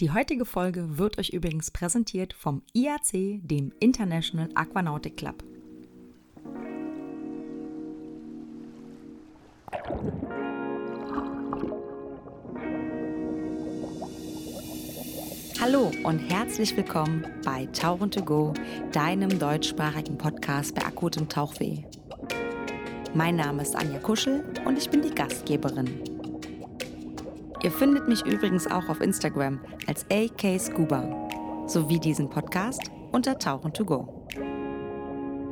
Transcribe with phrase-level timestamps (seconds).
[0.00, 5.44] Die heutige Folge wird euch übrigens präsentiert vom IAC, dem International Aquanautic Club.
[15.60, 18.54] Hallo und herzlich willkommen bei Tauchen to Go,
[18.92, 21.84] deinem deutschsprachigen Podcast bei akutem Tauchweh.
[23.12, 26.09] Mein Name ist Anja Kuschel und ich bin die Gastgeberin.
[27.62, 31.04] Ihr findet mich übrigens auch auf Instagram als AK Scuba
[31.66, 34.26] sowie diesen Podcast unter Tauchen to Go.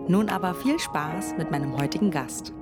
[0.08, 2.54] Nun aber viel Spaß mit meinem heutigen Gast.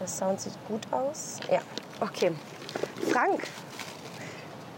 [0.00, 1.40] Der Sound sieht gut aus.
[1.50, 1.60] Ja,
[2.00, 2.32] okay.
[3.10, 3.42] Frank,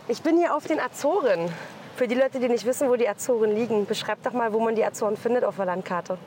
[0.09, 1.49] ich bin hier auf den Azoren.
[1.95, 4.75] Für die Leute, die nicht wissen, wo die Azoren liegen, beschreib doch mal, wo man
[4.75, 6.19] die Azoren findet auf der Landkarte.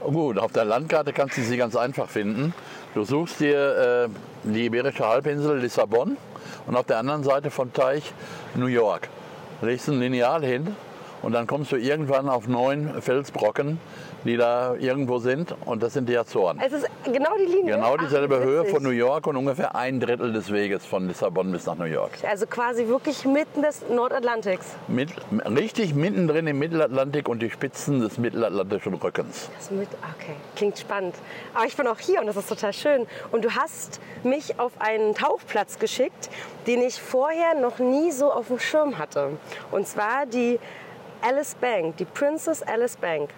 [0.00, 2.54] Gut, auf der Landkarte kannst du sie ganz einfach finden.
[2.94, 4.08] Du suchst dir äh,
[4.54, 6.16] die Iberische Halbinsel Lissabon
[6.66, 8.12] und auf der anderen Seite vom Teich
[8.54, 9.08] New York.
[9.62, 10.76] Legst ein Lineal hin
[11.22, 13.78] und dann kommst du irgendwann auf neun Felsbrocken,
[14.24, 16.60] die da irgendwo sind und das sind die Azoren.
[16.64, 17.74] Es ist genau die Linie.
[17.74, 18.74] Genau dieselbe Ach, Höhe witzig.
[18.74, 22.12] von New York und ungefähr ein Drittel des Weges von Lissabon bis nach New York.
[22.28, 24.66] Also quasi wirklich mitten des Nordatlantiks.
[24.88, 25.10] Mit,
[25.46, 29.48] richtig mittendrin im Mittelatlantik und die Spitzen des mittelatlantischen Rückens.
[29.56, 31.14] Das mit, okay, klingt spannend.
[31.54, 33.06] Aber ich bin auch hier und das ist total schön.
[33.30, 36.30] Und du hast mich auf einen Tauchplatz geschickt,
[36.66, 39.30] den ich vorher noch nie so auf dem Schirm hatte.
[39.70, 40.58] Und zwar die
[41.22, 43.30] Alice Bank, die Princess Alice Bank.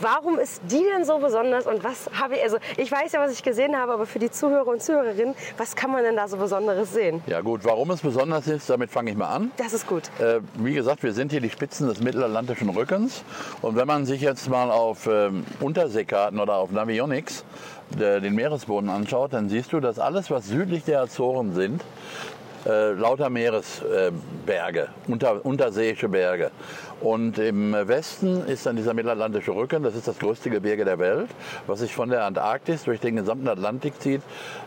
[0.00, 3.32] Warum ist die denn so besonders und was habe ich, also ich weiß ja, was
[3.32, 6.38] ich gesehen habe, aber für die Zuhörer und Zuhörerinnen, was kann man denn da so
[6.38, 7.22] Besonderes sehen?
[7.26, 9.50] Ja gut, warum es besonders ist, damit fange ich mal an.
[9.58, 10.04] Das ist gut.
[10.18, 13.24] Äh, wie gesagt, wir sind hier die Spitzen des mittelatlantischen Rückens.
[13.60, 17.44] Und wenn man sich jetzt mal auf ähm, Unterseekarten oder auf Navionics
[17.98, 21.82] äh, den Meeresboden anschaut, dann siehst du, dass alles, was südlich der Azoren sind,
[22.66, 26.50] äh, lauter Meeresberge, unter, unterseeische Berge.
[27.00, 31.28] Und im Westen ist dann dieser mittelatlantische Rücken, das ist das größte Gebirge der Welt,
[31.66, 34.22] was sich von der Antarktis durch den gesamten Atlantik zieht,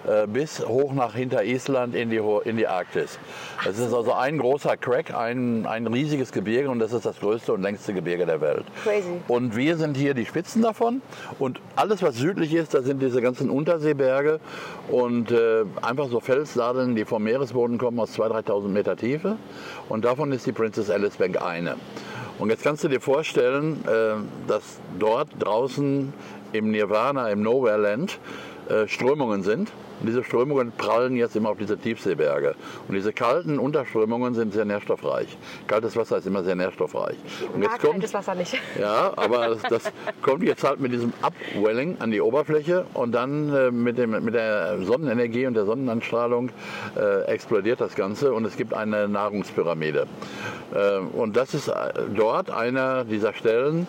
[0.06, 3.20] äh, bis hoch nach hinter Island in die, in die Arktis.
[3.64, 7.54] Das ist also ein großer Crack, ein, ein riesiges Gebirge und das ist das größte
[7.54, 8.66] und längste Gebirge der Welt.
[8.84, 9.22] Crazy.
[9.30, 11.02] Und wir sind hier die Spitzen davon.
[11.40, 14.42] Und alles, was südlich ist, da sind diese ganzen Unterseeberge
[14.90, 19.38] und äh, einfach so Felsnadeln, die vom Meeresboden kommen aus 2.000, 3.000 Meter Tiefe.
[19.90, 21.76] Und davon ist die Princess Alice Bank eine.
[22.38, 24.16] Und jetzt kannst du dir vorstellen, äh,
[24.48, 26.14] dass dort draußen
[26.52, 28.20] im Nirvana, im Nowhere Land,
[28.88, 29.72] Strömungen sind.
[30.02, 32.56] Und diese Strömungen prallen jetzt immer auf diese Tiefseeberge.
[32.88, 35.38] Und diese kalten Unterströmungen sind sehr nährstoffreich.
[35.68, 37.16] Kaltes Wasser ist immer sehr nährstoffreich.
[37.54, 38.58] Und Mag kaltes Wasser nicht.
[38.80, 43.54] ja, aber das, das kommt jetzt halt mit diesem Upwelling an die Oberfläche und dann
[43.54, 46.50] äh, mit, dem, mit der Sonnenenergie und der Sonnenanstrahlung
[46.98, 50.08] äh, explodiert das Ganze und es gibt eine Nahrungspyramide.
[50.74, 51.74] Äh, und das ist äh,
[52.14, 53.88] dort einer dieser Stellen,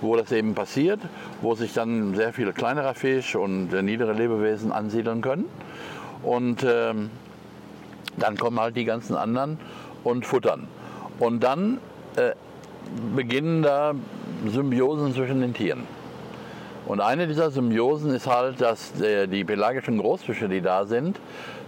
[0.00, 1.00] wo das eben passiert,
[1.42, 5.46] wo sich dann sehr viele kleinerer Fisch und niedere Lebewesen ansiedeln können.
[6.22, 7.10] Und ähm,
[8.16, 9.58] dann kommen halt die ganzen anderen
[10.04, 10.66] und futtern.
[11.18, 11.78] Und dann
[12.16, 12.32] äh,
[13.14, 13.94] beginnen da
[14.46, 15.84] Symbiosen zwischen den Tieren.
[16.86, 21.20] Und eine dieser Symbiosen ist halt, dass äh, die pelagischen Großfische, die da sind,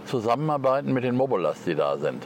[0.05, 2.25] zusammenarbeiten mit den Mobolas, die da sind.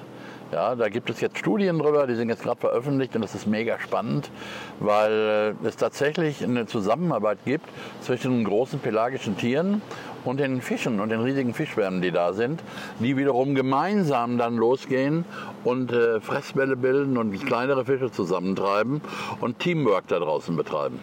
[0.55, 3.45] Ja, da gibt es jetzt Studien drüber, die sind jetzt gerade veröffentlicht und das ist
[3.45, 4.31] mega spannend,
[4.79, 7.67] weil äh, es tatsächlich eine Zusammenarbeit gibt
[7.99, 9.81] zwischen den großen pelagischen Tieren
[10.23, 12.63] und den Fischen und den riesigen Fischschwärmen, die da sind,
[13.01, 15.25] die wiederum gemeinsam dann losgehen
[15.65, 19.01] und äh, Fressbälle bilden und kleinere Fische zusammentreiben
[19.41, 20.99] und Teamwork da draußen betreiben.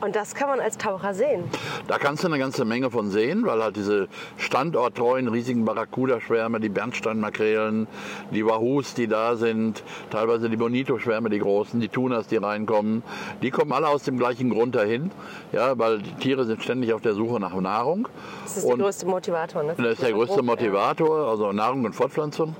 [0.00, 1.44] Und das kann man als Taucher sehen.
[1.86, 6.70] Da kannst du eine ganze Menge von sehen, weil halt diese standorttreuen riesigen Barracuda-Schwärme, die
[6.70, 7.86] Bernsteinmakrelen,
[8.30, 13.02] die Wahoos, die da sind, teilweise die Bonito-Schwärme, die großen, die Tunas, die reinkommen,
[13.42, 15.10] die kommen alle aus dem gleichen Grund dahin,
[15.52, 18.08] ja, weil die Tiere sind ständig auf der Suche nach Nahrung.
[18.44, 19.62] Das ist der größte Motivator.
[19.62, 19.74] Ne?
[19.76, 22.56] Das ist der größte Motivator, also Nahrung und Fortpflanzung.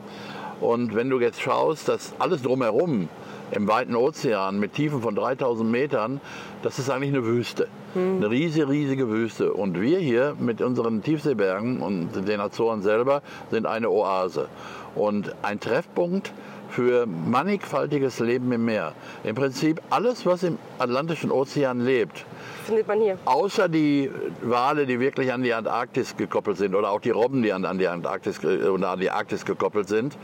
[0.60, 3.08] Und wenn du jetzt schaust, dass alles drumherum
[3.52, 6.20] im weiten Ozean mit Tiefen von 3000 Metern,
[6.62, 7.68] das ist eigentlich eine Wüste.
[7.94, 9.52] Eine riesige, riesige Wüste.
[9.52, 14.48] Und wir hier mit unseren Tiefseebergen und den Azoren selber sind eine Oase.
[14.94, 16.32] Und ein Treffpunkt
[16.70, 18.92] für mannigfaltiges Leben im Meer.
[19.24, 22.24] Im Prinzip alles, was im Atlantischen Ozean lebt,
[22.64, 23.18] Findet man hier.
[23.24, 24.10] Außer die
[24.42, 27.78] Wale, die wirklich an die Antarktis gekoppelt sind, oder auch die Robben, die an, an
[27.78, 30.16] die Antarktis äh, oder an die Arktis gekoppelt sind,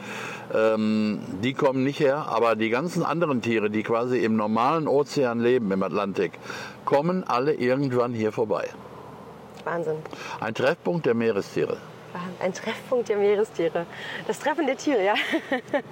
[0.55, 2.27] ähm, die kommen nicht her.
[2.29, 6.33] Aber die ganzen anderen Tiere, die quasi im normalen Ozean leben, im Atlantik,
[6.85, 8.69] kommen alle irgendwann hier vorbei.
[9.65, 9.97] Wahnsinn.
[10.41, 11.79] Ein Treffpunkt der Meerestiere.
[12.41, 13.87] Ein Treffpunkt der Meerestiere.
[14.27, 15.15] Das Treffen der Tiere, ja.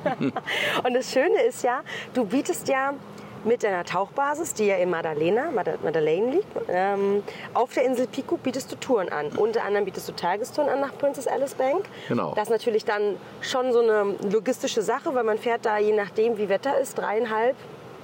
[0.85, 1.83] und das Schöne ist ja,
[2.15, 2.95] du bietest ja
[3.45, 8.71] mit deiner Tauchbasis, die ja in Madalena, Madeleine liegt, ähm, auf der Insel Pico bietest
[8.73, 9.29] du Touren an.
[9.37, 11.85] Unter anderem bietest du Tagestouren an nach Princess Alice Bank.
[12.09, 12.33] Genau.
[12.35, 16.39] Das ist natürlich dann schon so eine logistische Sache, weil man fährt da je nachdem,
[16.39, 17.57] wie Wetter ist, dreieinhalb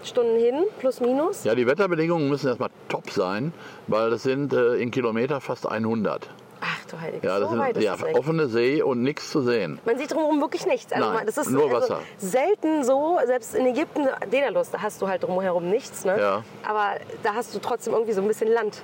[0.02, 1.44] Stunden hin, plus minus.
[1.44, 3.52] Ja, die Wetterbedingungen müssen erstmal top sein,
[3.86, 6.28] weil das sind äh, in Kilometer fast 100.
[6.60, 8.18] Ach du Heilige, Ja, das so ist ja, weg.
[8.18, 9.78] offene See und nichts zu sehen.
[9.84, 10.92] Man sieht drumherum wirklich nichts.
[10.92, 12.00] Also Nein, das ist nur also Wasser.
[12.18, 16.04] selten so, selbst in Ägypten, Daedalus, da hast du halt drumherum nichts.
[16.04, 16.18] Ne?
[16.18, 16.44] Ja.
[16.68, 18.82] Aber da hast du trotzdem irgendwie so ein bisschen Land.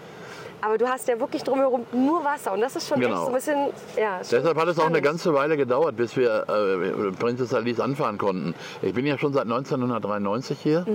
[0.60, 3.22] Aber du hast ja wirklich drumherum nur Wasser und das ist schon Genau.
[3.22, 3.56] so ein bisschen,
[3.96, 4.18] ja.
[4.20, 8.54] Deshalb hat es auch eine ganze Weile gedauert, bis wir äh, Princess Alice anfahren konnten.
[8.82, 10.86] Ich bin ja schon seit 1993 hier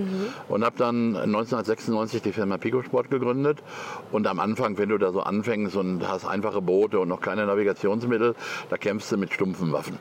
[0.49, 3.59] und habe dann 1996 die Firma Pico Sport gegründet.
[4.11, 7.45] Und am Anfang, wenn du da so anfängst und hast einfache Boote und noch keine
[7.45, 8.35] Navigationsmittel,
[8.69, 9.97] da kämpfst du mit stumpfen Waffen.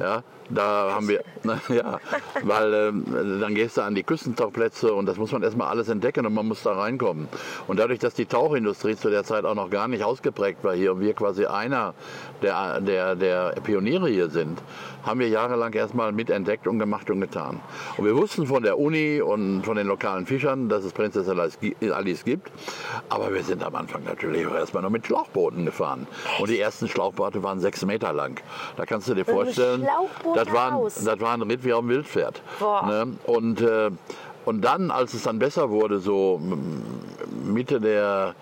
[0.00, 1.98] Ja, da haben wir, na, ja,
[2.42, 3.04] weil ähm,
[3.40, 6.46] dann gehst du an die Küstentauchplätze und das muss man erstmal alles entdecken und man
[6.46, 7.28] muss da reinkommen.
[7.66, 10.92] Und dadurch, dass die Tauchindustrie zu der Zeit auch noch gar nicht ausgeprägt war hier
[10.94, 11.92] und wir quasi einer
[12.40, 14.58] der, der, der Pioniere hier sind,
[15.02, 17.60] haben wir jahrelang erstmal mitentdeckt und gemacht und getan.
[17.98, 21.58] Und wir wussten von der Uni und von den lokalen Fischern, dass es Princess Alice
[21.60, 22.50] gi- Alice gibt,
[23.10, 26.06] aber wir sind am Anfang natürlich auch erstmal noch mit Schlauchbooten gefahren.
[26.40, 28.40] Und die ersten Schlauchboote waren sechs Meter lang.
[28.78, 29.86] Da kannst du dir vorstellen,
[30.34, 30.94] das war, raus.
[31.04, 32.40] das war ein Ritt wie auf dem Wildpferd.
[32.88, 33.12] Ne?
[33.26, 33.90] Und, äh,
[34.46, 36.40] und dann, als es dann besser wurde, so
[37.44, 38.34] Mitte der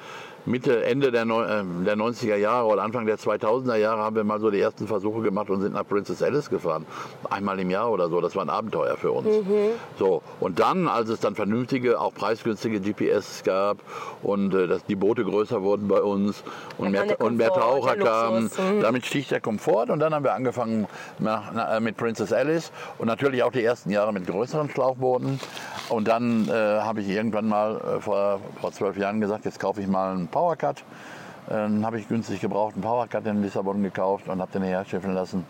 [0.44, 4.24] Mitte, Ende der, Neu- äh, der 90er Jahre oder Anfang der 2000er Jahre haben wir
[4.24, 6.84] mal so die ersten Versuche gemacht und sind nach Princess Alice gefahren.
[7.30, 8.20] Einmal im Jahr oder so.
[8.20, 9.28] Das war ein Abenteuer für uns.
[9.98, 10.22] So.
[10.40, 13.78] Und dann, als es dann vernünftige, auch preisgünstige GPS gab
[14.22, 16.42] und äh, dass die Boote größer wurden bei uns
[16.78, 18.44] und, mehr, der und mehr Komfort, Taucher kamen.
[18.44, 18.80] Mhm.
[18.80, 20.86] damit stieg der Komfort und dann haben wir angefangen
[21.18, 25.38] nach, na, äh, mit Princess Alice und natürlich auch die ersten Jahre mit größeren Schlauchbooten.
[25.88, 29.80] Und dann äh, habe ich irgendwann mal äh, vor, vor zwölf Jahren gesagt, jetzt kaufe
[29.80, 30.82] ich mal einen Powercut.
[31.48, 35.44] Dann habe ich günstig gebraucht einen Powercut in Lissabon gekauft und habe den herschiffen lassen.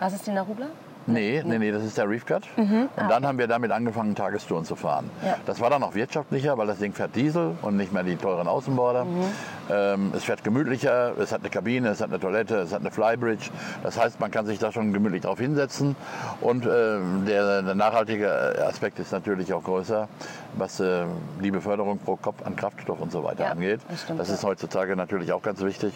[0.00, 0.66] Was ist die Narubla?
[1.06, 2.44] Nee, nee, nee, das ist der Reef Cut.
[2.56, 5.10] Und dann haben wir damit angefangen, Tagestouren zu fahren.
[5.22, 5.36] Ja.
[5.44, 8.48] Das war dann auch wirtschaftlicher, weil das Ding fährt Diesel und nicht mehr die teuren
[8.48, 9.02] Außenborder.
[9.02, 9.24] Ähm,
[9.68, 13.50] es fährt gemütlicher, es hat eine Kabine, es hat eine Toilette, es hat eine Flybridge.
[13.82, 15.96] Das heißt, man kann sich da schon gemütlich drauf hinsetzen.
[16.40, 18.30] Und ähm, der, der nachhaltige
[18.66, 20.08] Aspekt ist natürlich auch größer,
[20.56, 21.04] was äh,
[21.42, 23.80] die Beförderung pro Kopf an Kraftstoff und so weiter Ja, angeht.
[23.88, 24.34] das stimmt, das ja.
[24.34, 25.94] ist heutzutage natürlich auch ganz wichtig.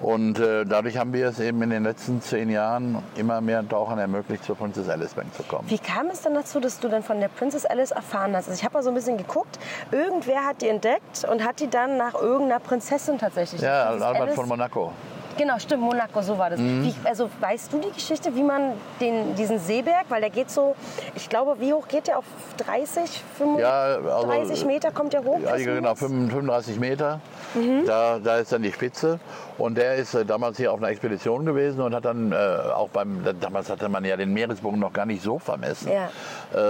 [0.00, 3.98] Und äh, dadurch haben wir es eben in den letzten zehn Jahren immer mehr Tauchern
[3.98, 5.68] ermöglicht, zur Princess Alice Bank zu kommen.
[5.68, 8.48] Wie kam es dann dazu, dass du dann von der Princess Alice erfahren hast?
[8.48, 9.58] Also ich habe mal so ein bisschen geguckt.
[9.90, 13.60] Irgendwer hat die entdeckt und hat die dann nach irgendeiner Prinzessin tatsächlich.
[13.62, 14.92] Ja, Albert Alice- von Monaco.
[15.38, 16.60] Genau, stimmt, Monaco, so war das.
[16.60, 16.84] Mhm.
[16.84, 20.74] Wie, also weißt du die Geschichte, wie man den, diesen Seeberg, weil der geht so,
[21.14, 22.18] ich glaube, wie hoch geht der?
[22.18, 22.24] Auf
[22.58, 23.70] 30, 35 Ja,
[24.16, 25.38] also- 30 Meter kommt der hoch?
[25.42, 25.98] Ja, genau, minus?
[26.00, 27.20] 35 Meter.
[27.54, 27.86] Mhm.
[27.86, 29.18] Da, da ist dann die Spitze.
[29.56, 32.36] Und der ist äh, damals hier auf einer Expedition gewesen und hat dann äh,
[32.74, 35.90] auch beim, da- damals hatte man ja den Meeresbogen noch gar nicht so vermessen.
[35.90, 36.10] Ja.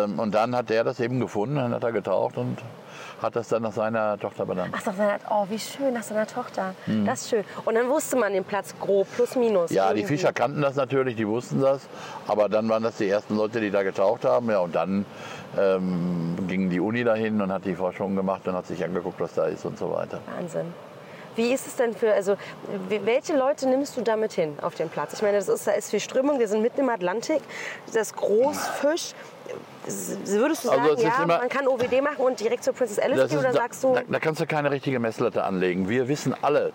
[0.04, 2.58] Ähm, und dann hat der das eben gefunden, dann hat er getaucht und
[3.22, 4.74] hat das dann nach seiner Tochter benannt.
[4.76, 6.74] Ach, hat- oh, wie schön, nach seiner Tochter.
[7.04, 7.44] Das ist schön.
[7.64, 9.70] Und dann wusste man den Platz grob, plus minus.
[9.70, 9.76] Mhm.
[9.76, 10.16] Ja, die irgendwie.
[10.16, 11.82] Fischer kannten das natürlich, die wussten das.
[12.26, 14.50] Aber dann waren das die ersten Leute, die da getaucht haben.
[14.50, 15.04] Ja, und dann
[15.58, 19.34] ähm, ging die Uni dahin und hat die Forschung gemacht und hat sich angeguckt, was
[19.34, 20.20] da ist und so weiter.
[20.36, 20.72] Wahnsinn.
[21.36, 22.36] Wie ist es denn für, also
[22.88, 25.12] welche Leute nimmst du damit hin auf den Platz?
[25.14, 27.40] Ich meine, das ist, da ist viel Strömung, wir sind mitten im Atlantik,
[27.94, 29.14] das Großfisch.
[29.84, 32.98] Würdest du Also sagen, ist ja, immer- man kann OWD machen und direkt zur Princess
[32.98, 33.26] Alice gehen?
[33.26, 35.88] ist- Oder da, sagst du, da, da kannst du keine richtige Messlatte anlegen.
[35.88, 36.72] Wir wissen alle,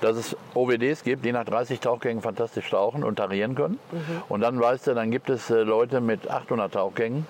[0.00, 3.78] dass es OWDs gibt, die nach 30 Tauchgängen fantastisch tauchen und tarieren können.
[3.92, 4.22] Mhm.
[4.28, 7.26] Und dann weißt du, dann gibt es äh, Leute mit 800 Tauchgängen,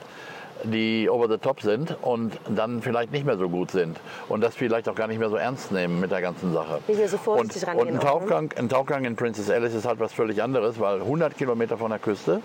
[0.65, 4.55] die over the top sind und dann vielleicht nicht mehr so gut sind und das
[4.57, 6.81] vielleicht auch gar nicht mehr so ernst nehmen mit der ganzen Sache.
[7.07, 8.01] So vorsichtig und, und ein ne?
[8.01, 11.91] Tauchgang, ein Tauchgang in Princess Alice ist halt was völlig anderes, weil 100 Kilometer von
[11.91, 12.41] der Küste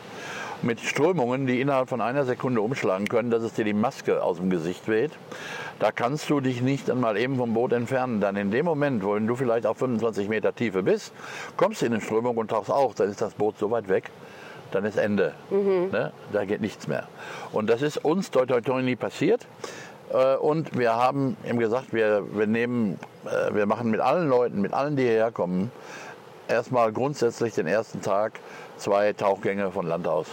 [0.63, 4.37] mit Strömungen, die innerhalb von einer Sekunde umschlagen können, dass es dir die Maske aus
[4.37, 5.11] dem Gesicht weht.
[5.79, 8.21] Da kannst du dich nicht einmal eben vom Boot entfernen.
[8.21, 11.13] Dann in dem Moment, wo du vielleicht auf 25 Meter Tiefe bist,
[11.57, 14.11] kommst du in eine Strömung und tauchst auf, dann ist das Boot so weit weg,
[14.71, 15.33] dann ist Ende.
[15.91, 16.11] Ne?
[16.31, 17.07] Da geht nichts mehr.
[17.51, 19.47] Und das ist uns toi toi toi nie passiert.
[20.13, 24.61] Äh, Und wir haben eben gesagt, wir, wir, nehmen, äh, wir machen mit allen Leuten,
[24.61, 25.71] mit allen, die hierher kommen,
[26.47, 28.33] erstmal grundsätzlich den ersten Tag
[28.77, 30.27] zwei Tauchgänge von Land aus.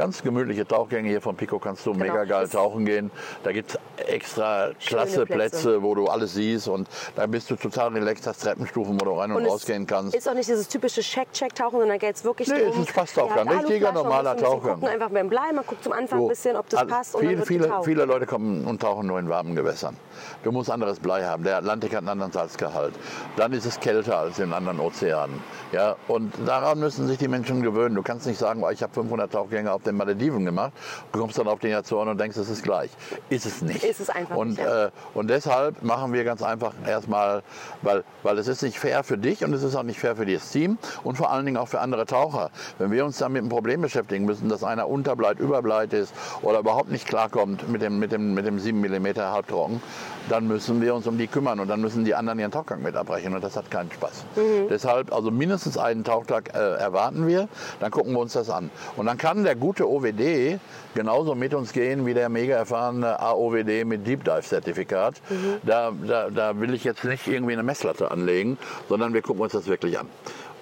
[0.00, 3.10] Ganz gemütliche Tauchgänge hier von Pico kannst du mega geil tauchen gehen.
[3.44, 5.58] Da gibt es extra klasse Plätze.
[5.66, 9.12] Plätze, wo du alles siehst und da bist du total relaxed, hast Treppenstufen, wo du
[9.12, 10.14] rein und, Und rausgehen kannst.
[10.14, 12.80] Ist auch nicht dieses typische Check-Check-Tauchen, sondern geht es wirklich Nee, darum.
[12.82, 14.74] es ist ihr habt richtiger, man normaler Tauchgang.
[14.80, 17.14] gucken, einfach beim Blei, man guckt zum Anfang So, ein bisschen, ob das all- passt
[17.14, 17.84] und viele, dann wird viele, getaucht.
[17.84, 19.96] viele Leute kommen und tauchen nur in warmen Gewässern.
[20.42, 21.44] Du musst anderes Blei haben.
[21.44, 22.94] Der Atlantik hat einen anderen Salzgehalt.
[23.36, 25.42] Dann ist es kälter als in anderen Ozeanen.
[25.72, 27.94] Ja, und daran müssen sich die Menschen gewöhnen.
[27.94, 30.72] Du kannst nicht sagen, oh, ich habe 500 Tauchgänge auf den Malediven gemacht.
[31.12, 32.90] Du kommst dann auf den Azoren und denkst, es ist gleich.
[33.28, 33.84] Ist es nicht.
[33.84, 34.86] Ist es einfach und, nicht, ja.
[34.86, 37.42] äh, und deshalb machen wir ganz einfach erstmal,
[37.82, 40.26] weil, weil es ist nicht fair für dich und es ist auch nicht fair für
[40.26, 42.50] das Team und vor allen Dingen auch für andere Taucher.
[42.78, 46.12] Wenn wir uns dann mit einem Problem beschäftigen müssen, dass einer unterbleit, überbleit ist
[46.42, 49.80] oder überhaupt nicht klarkommt mit dem, mit dem, mit dem 7 mm Halbtrocken,
[50.28, 52.96] dann müssen wir uns um die kümmern und dann müssen die anderen ihren Tauchgang mit
[52.96, 54.24] abbrechen und das hat keinen Spaß.
[54.68, 57.48] Deshalb, also mindestens einen Tauchtag äh, erwarten wir,
[57.80, 58.70] dann gucken wir uns das an.
[58.96, 60.58] Und dann kann der gute OWD
[60.94, 65.14] genauso mit uns gehen wie der mega erfahrene AOWD mit Deep Dive Zertifikat.
[65.62, 69.52] Da, da, da will ich jetzt nicht irgendwie eine Messlatte anlegen, sondern wir gucken uns
[69.52, 70.06] das wirklich an.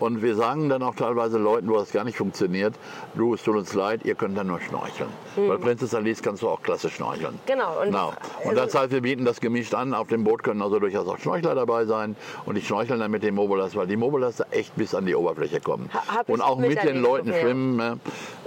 [0.00, 2.75] Und wir sagen dann auch teilweise Leuten, wo das gar nicht funktioniert,
[3.14, 5.09] du, es tut uns leid, ihr könnt dann nur schnorcheln.
[5.37, 7.38] Bei Princess Alice kannst du auch klasse schnorcheln.
[7.47, 8.12] Genau, und- Genau.
[8.45, 9.95] Und das heißt, wir bieten das gemischt an.
[9.95, 12.17] Auf dem Boot können also durchaus auch Schnorchler dabei sein.
[12.47, 15.14] Und die schnorcheln dann mit dem Mobilas, weil die Mobilas da echt bis an die
[15.14, 15.90] Oberfläche kommen.
[15.93, 17.40] Ha- und auch mit den miterlebt, Leuten okay.
[17.40, 17.76] schwimmen.
[17.76, 17.99] ne?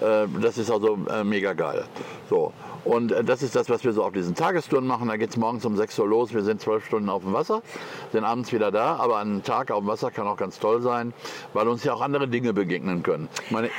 [0.02, 1.84] Äh, das ist also äh, mega geil.
[2.30, 2.54] So.
[2.84, 5.08] Und äh, das ist das, was wir so auf diesen Tagestouren machen.
[5.08, 6.34] Da geht es morgens um 6 Uhr los.
[6.34, 7.62] Wir sind zwölf Stunden auf dem Wasser,
[8.12, 8.96] sind abends wieder da.
[8.96, 11.14] Aber ein Tag auf dem Wasser kann auch ganz toll sein,
[11.54, 13.30] weil uns ja auch andere Dinge begegnen können.
[13.50, 13.70] Meine,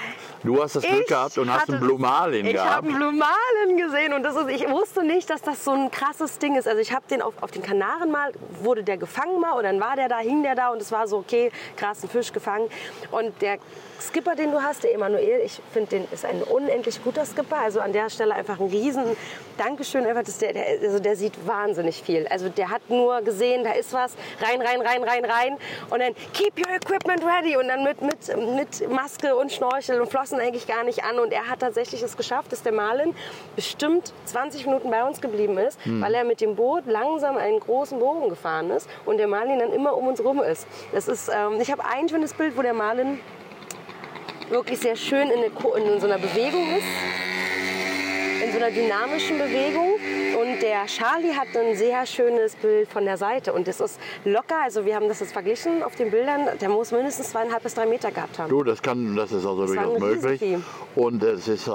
[0.44, 2.70] du hast das Glück Ich gehabt und hast hatte einen das- Blue Marlin Ich gehabt.
[2.76, 5.90] habe einen Blue Marlin gesehen und das ist, ich wusste nicht, dass das so ein
[5.90, 6.66] krasses Ding ist.
[6.68, 8.32] Also ich habe den auf, auf den Kanaren mal,
[8.62, 11.06] wurde der gefangen mal und dann war der da, hing der da und es war
[11.06, 12.68] so, okay, krass, ein Fisch gefangen.
[13.10, 13.58] Und der
[14.00, 17.58] Skipper, den du hast, der Emanuel, ich finde, den ist ein unendlich guter Skipper.
[17.58, 19.04] Also an der Stelle einfach ein riesen
[19.58, 20.04] Dankeschön.
[20.04, 22.26] Einfach, dass der, der, also der sieht wahnsinnig viel.
[22.26, 25.56] Also der hat nur gesehen, da ist was, rein, rein, rein, rein, rein
[25.90, 30.10] und dann keep your equipment ready und dann mit, mit, mit Maske und Schnorchel und
[30.10, 31.18] Flossen eigentlich gar nicht an.
[31.18, 33.14] Und er hat tatsächlich es geschafft, dass der Marlin
[33.56, 37.98] bestimmt 20 Minuten bei uns geblieben ist, weil er mit dem Boot langsam einen großen
[37.98, 40.66] Bogen gefahren ist und der Marlin dann immer um uns rum ist.
[40.92, 43.20] Das ist ähm, ich habe ein schönes Bild, wo der Marlin
[44.50, 46.86] wirklich sehr schön in, eine, in so einer Bewegung ist.
[48.42, 49.92] In so einer dynamischen Bewegung.
[50.40, 53.52] Und der Charlie hat ein sehr schönes Bild von der Seite.
[53.52, 56.90] Und das ist locker, also wir haben das jetzt verglichen auf den Bildern, der muss
[56.90, 58.48] mindestens zweieinhalb bis drei Meter gehabt haben.
[58.48, 60.40] Du, das kann, das ist also durchaus möglich.
[60.40, 60.64] Riesenvieh.
[60.96, 61.70] Und es ist, äh,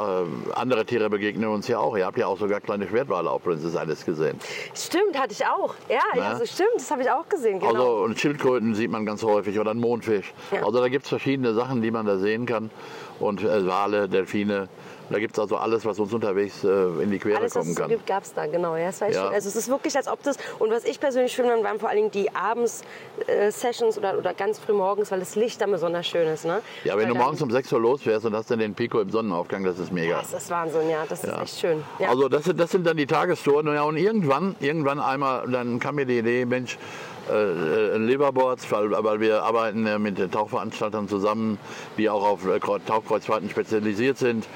[0.55, 1.95] andere Tiere begegnen uns ja auch.
[1.97, 4.38] Ihr habt ja auch sogar kleine Schwertwale auf Princess alles gesehen.
[4.75, 5.74] Stimmt, hatte ich auch.
[5.88, 6.31] Ja, Na?
[6.31, 7.59] also stimmt, das habe ich auch gesehen.
[7.59, 7.69] Genau.
[7.69, 10.33] Also und Schildkröten sieht man ganz häufig oder einen Mondfisch.
[10.51, 10.65] Ja.
[10.65, 12.71] Also da gibt es verschiedene Sachen, die man da sehen kann.
[13.19, 14.67] Und äh, Wale, Delfine.
[15.10, 16.68] Da gibt es also alles, was uns unterwegs äh,
[17.02, 17.90] in die Quere Alles, was kommen es so kann.
[17.90, 18.76] gibt, gab es da, genau.
[18.76, 19.28] Ja, das war Ja.
[19.30, 21.90] Also es ist wirklich, als ob das, und was ich persönlich schön fand, waren vor
[21.90, 26.28] allen Dingen die Abends-Sessions oder, oder ganz früh morgens, weil das Licht dann besonders schön
[26.28, 26.46] ist.
[26.46, 26.62] Ne?
[26.84, 29.10] Ja, wenn Weil du morgens um 6 Uhr losfährst und hast dann den Pico im
[29.10, 30.18] Sonnenaufgang, das ist mega.
[30.20, 31.42] Das ist Wahnsinn, ja, das ist Ja.
[31.42, 31.84] echt schön.
[32.00, 32.10] Ja.
[32.10, 33.68] Also das sind, das sind dann die Tagestouren.
[33.68, 36.78] Ja, und irgendwann, irgendwann einmal, dann kam mir die Idee, Mensch,
[37.30, 41.58] äh, äh, Liverboards, weil, weil wir arbeiten äh, mit den Tauchveranstaltern zusammen,
[41.98, 44.48] die auch auf äh, Kreu- Tauchkreuzfahrten spezialisiert sind.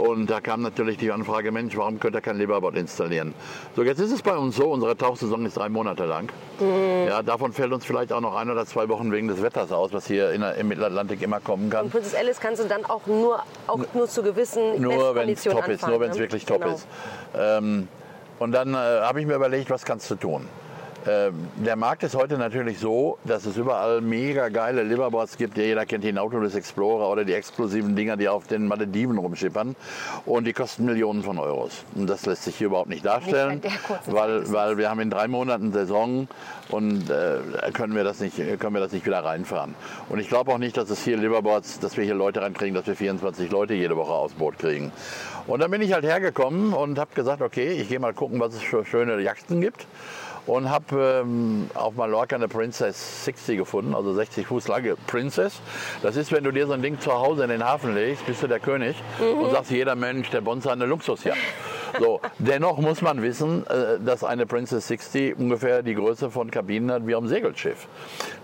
[0.00, 3.34] Und da kam natürlich die Anfrage, Mensch, warum könnt ihr kein Liverboard installieren?
[3.76, 6.30] So, jetzt ist es bei uns so, unsere Tauchsaison ist drei Monate lang.
[6.58, 7.06] Mhm.
[7.08, 9.92] Ja, davon fällt uns vielleicht auch noch ein oder zwei Wochen wegen des Wetters aus,
[9.92, 11.84] was hier in, der- im Mittelatlantik immer kommen kann.
[11.86, 15.42] Und Princess Alice kannst du dann auch nur, auch nur zu gewissen Nur wenn es
[15.44, 16.22] top ist, anfahren, nur wenn es ne?
[16.22, 16.74] wirklich top Genau.
[16.74, 16.86] ist.
[17.38, 17.88] Ähm,
[18.38, 20.48] und dann äh, habe ich mir überlegt, was kannst du tun?
[21.06, 25.56] Ähm, der Markt ist heute natürlich so, dass es überall mega geile Liverboards gibt.
[25.56, 29.76] Jeder kennt die Nautilus Explorer oder die exklusiven Dinger, die auf den Malediven rumschippern.
[30.26, 31.84] Und die kosten Millionen von Euros.
[31.94, 35.26] Und das lässt sich hier überhaupt nicht darstellen, Nicht weil, weil wir haben in drei
[35.26, 36.28] Monaten Saison
[36.68, 37.38] und äh,
[37.72, 39.74] können, wir das nicht, können wir das nicht wieder reinfahren.
[40.10, 42.86] Und ich glaube auch nicht, dass es hier Liverboards, dass wir hier Leute reinkriegen, dass
[42.86, 44.92] wir 24 Leute jede Woche aufs Boot kriegen.
[45.46, 48.54] Und dann bin ich halt hergekommen und habe gesagt, okay, ich gehe mal gucken, was
[48.54, 49.86] es für schöne Yachten gibt.
[50.46, 55.60] Und habe ähm, auf Mallorca eine Princess 60 gefunden, also 60 Fuß lange Princess.
[56.02, 58.42] Das ist, wenn du dir so ein Ding zu Hause in den Hafen legst, bist
[58.42, 61.38] du der König und sagst, jeder Mensch, der Bonzer hat eine Luxusjacht.
[61.98, 66.90] So, dennoch muss man wissen, äh, dass eine Princess 60 ungefähr die Größe von Kabinen
[66.92, 67.86] hat wie am Segelschiff.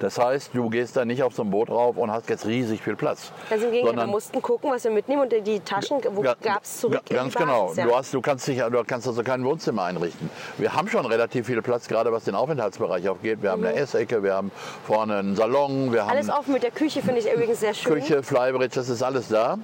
[0.00, 2.83] Das heißt, du gehst da nicht auf so ein Boot rauf und hast jetzt riesig
[2.83, 3.31] viel Platz.
[3.50, 6.62] Ganz im Gegenteil, wir mussten gucken, was wir mitnehmen und die Taschen, wo Ga- gab
[6.65, 7.00] es zurück?
[7.09, 7.73] ga- Ganz genau.
[7.75, 7.85] Ja.
[7.87, 10.29] Du, hast, du, kannst dich, du kannst also kein Wohnzimmer einrichten.
[10.59, 13.43] Wir haben schon relativ viel Platz, gerade was den Aufenthaltsbereich aufgeht.
[13.43, 14.50] Wir haben eine Essecke, wir haben
[14.87, 16.11] vorne einen Salon, wir haben Mhm.
[16.12, 17.93] Alles offen mit der Küche finde ich übrigens sehr schön.
[17.95, 19.59] Küche, Flybridge, das ist alles da.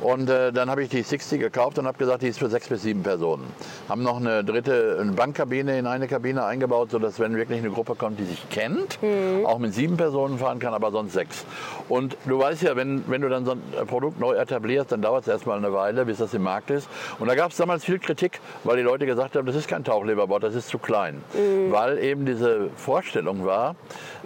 [0.00, 2.68] Und äh, dann habe ich die 60 gekauft und habe gesagt, die ist für sechs
[2.68, 3.44] bis sieben Personen.
[3.88, 7.94] Haben noch eine dritte eine Bankkabine in eine Kabine eingebaut, sodass wenn wirklich eine Gruppe
[7.94, 9.46] kommt, die sich kennt, Mhm.
[9.46, 11.44] auch mit sieben Personen fahren kann, aber sonst sechs.
[11.88, 15.22] Und du weißt ja, wenn, wenn du dann so ein Produkt neu etablierst, dann dauert
[15.22, 16.88] es erstmal eine Weile, bis das im Markt ist.
[17.18, 19.84] Und da gab es damals viel Kritik, weil die Leute gesagt haben, das ist kein
[19.84, 21.22] Tauchleberboard, das ist zu klein.
[21.70, 23.76] Weil eben diese Vorstellung war,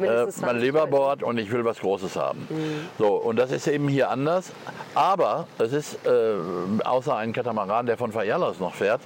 [0.03, 0.25] äh, Mhm.
[0.25, 2.47] Mein 20 Leberboard und ich will was Großes haben.
[2.99, 4.53] So, und das ist eben hier anders.
[4.95, 6.35] Aber es ist, äh,
[6.85, 9.01] außer ein Katamaran, der von Fayalos noch fährt,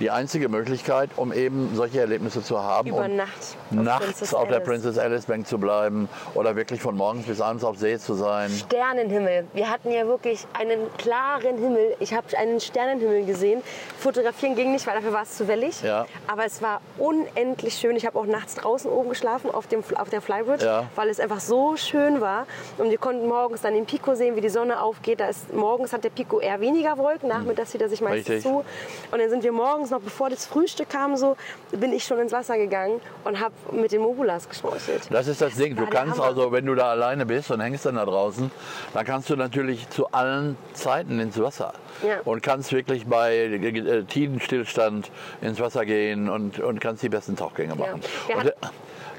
[0.00, 2.88] die einzige Möglichkeit, um eben solche Erlebnisse zu haben.
[2.88, 3.28] Über und Nacht
[3.70, 4.60] auf nachts Princess auf der.
[4.60, 8.50] Princess Alice Bank zu bleiben oder wirklich von morgens bis abends auf See zu sein.
[8.50, 9.46] Sternenhimmel.
[9.54, 11.96] Wir hatten ja wirklich einen klaren Himmel.
[12.00, 13.62] Ich habe einen Sternenhimmel gesehen.
[13.98, 15.82] Fotografieren ging nicht, weil dafür war es zu wellig.
[15.82, 16.06] Ja.
[16.26, 17.96] Aber es war unendlich schön.
[17.96, 20.84] Ich habe auch nachts draußen oben geschlafen auf, dem, auf der Flybridge, Ja.
[20.94, 22.46] weil es einfach so schön war.
[22.78, 25.20] Und wir konnten morgens dann den Pico sehen, wie die Sonne aufgeht.
[25.20, 28.42] Da ist, morgens hat der Pico eher weniger Wolken, nachmittags zieht er sich meistens Richtig.
[28.42, 28.64] zu.
[29.10, 31.36] Und dann sind wir morgens, noch bevor das Frühstück kam, so,
[31.72, 35.02] bin ich schon ins Wasser gegangen und habe mit den Mobulas geschnorchelt.
[35.10, 35.76] Das ist das Ding.
[35.76, 38.50] Du kannst also, wenn du da alleine bist und hängst dann da draußen,
[38.94, 41.72] dann kannst du natürlich zu allen Zeiten ins Wasser.
[42.06, 42.20] Ja.
[42.24, 47.74] Und kannst wirklich bei äh, Tidenstillstand ins Wasser gehen und, und kannst die besten Tauchgänge
[47.74, 48.00] machen.
[48.32, 48.52] Hatten-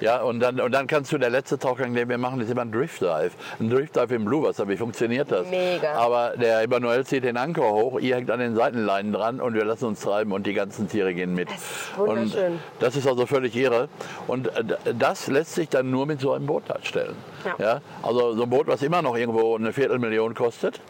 [0.02, 2.62] ja, und dann, und dann kannst du, der letzte Tauchgang, den wir machen, ist immer
[2.62, 3.32] ein Drift Dive.
[3.60, 4.68] Ein Drift Dive im Bluewasser.
[4.68, 5.48] Wie funktioniert das?
[5.50, 5.94] Mega.
[5.94, 9.66] Aber der Emanuel zieht den Anker hoch, ihr hängt an den Seitenleinen dran und wir
[9.66, 11.50] lassen uns treiben und die ganzen Tiere gehen mit.
[11.50, 12.54] Das ist wunderschön.
[12.54, 13.90] Und das ist also völlig irre.
[14.28, 17.16] Und äh, das lässt sich dann nur mit so einem Boot darstellen.
[17.58, 17.82] Ja.
[18.04, 20.82] Also so ein Boot, was immer noch irgendwo eine Viertelmillion kostet.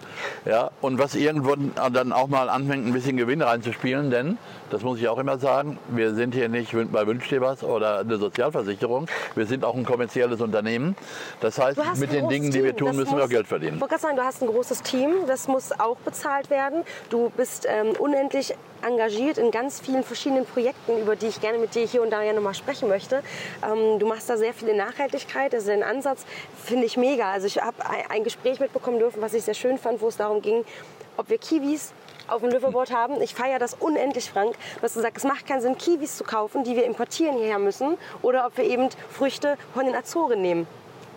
[0.45, 1.55] Ja, und was irgendwo
[1.91, 4.09] dann auch mal anfängt, ein bisschen Gewinn reinzuspielen.
[4.11, 4.37] Denn,
[4.69, 7.99] das muss ich auch immer sagen, wir sind hier nicht bei Wünsch dir was oder
[7.99, 9.07] eine Sozialversicherung.
[9.35, 10.95] Wir sind auch ein kommerzielles Unternehmen.
[11.41, 13.47] Das heißt, mit den Dingen, die wir tun, Das müssen wir muss- auch Geld Ich
[13.49, 13.79] verdienen.
[13.81, 16.83] wollte gerade sagen, du hast ein großes Team, das muss auch bezahlt werden.
[17.09, 21.75] Du bist ähm, unendlich engagiert in ganz vielen verschiedenen Projekten, über die ich gerne mit
[21.75, 23.23] dir hier und da ja nochmal sprechen möchte.
[23.63, 26.25] Ähm, du machst da sehr viel in Nachhaltigkeit, ist ein Ansatz,
[26.63, 27.31] finde ich mega.
[27.31, 27.77] Also ich habe
[28.09, 30.65] ein, Gespräch mitbekommen dürfen, was ich sehr schön fand, wo es darum ging,
[31.17, 31.93] ob wir Kiwis
[32.27, 33.21] auf dem Liverboard haben.
[33.21, 34.55] Ich feiere das unendlich, Frank.
[34.75, 38.45] Du gesagt, es macht keinen Sinn, Kiwis zu kaufen, die wir importieren hierher müssen, oder
[38.45, 40.67] ob wir eben Früchte von den Azoren nehmen.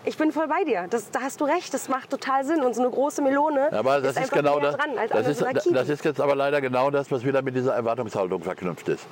[0.05, 0.87] Ich bin voll bei dir.
[0.91, 1.73] Das, da hast du recht.
[1.73, 2.63] Das macht total Sinn.
[2.63, 4.77] Und so eine große Melone Aber das ist, einfach genau das.
[4.77, 7.55] dran als Das ist, so das ist jetzt aber leider genau das, was wieder mit
[7.55, 9.07] dieser Erwartungshaltung verknüpft ist.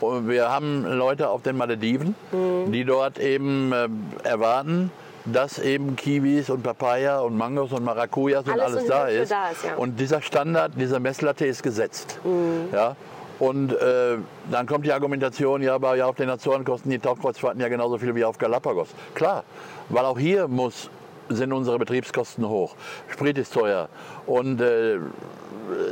[0.00, 2.70] Und wir haben Leute auf den Malediven, Mhm.
[2.72, 4.90] die dort eben ähm, erwarten,
[5.24, 9.32] dass eben Kiwis und Papaya und Mangos und Maracujas und Alles alles in da ist.
[9.32, 9.74] da ist, ja.
[9.76, 12.20] Und dieser Standard, diese Messlatte ist gesetzt.
[12.22, 12.68] Mhm.
[12.72, 12.94] Ja?
[13.38, 14.16] Und äh,
[14.50, 17.98] dann kommt die Argumentation, ja, aber ja, auf den Azoren kosten die Tauchkreuzfahrten ja genauso
[17.98, 18.88] viel wie auf Galapagos.
[19.14, 19.44] Klar,
[19.88, 20.90] weil auch hier muss,
[21.28, 22.74] sind unsere Betriebskosten hoch.
[23.08, 23.88] Sprit ist teuer.
[24.26, 24.98] Und äh,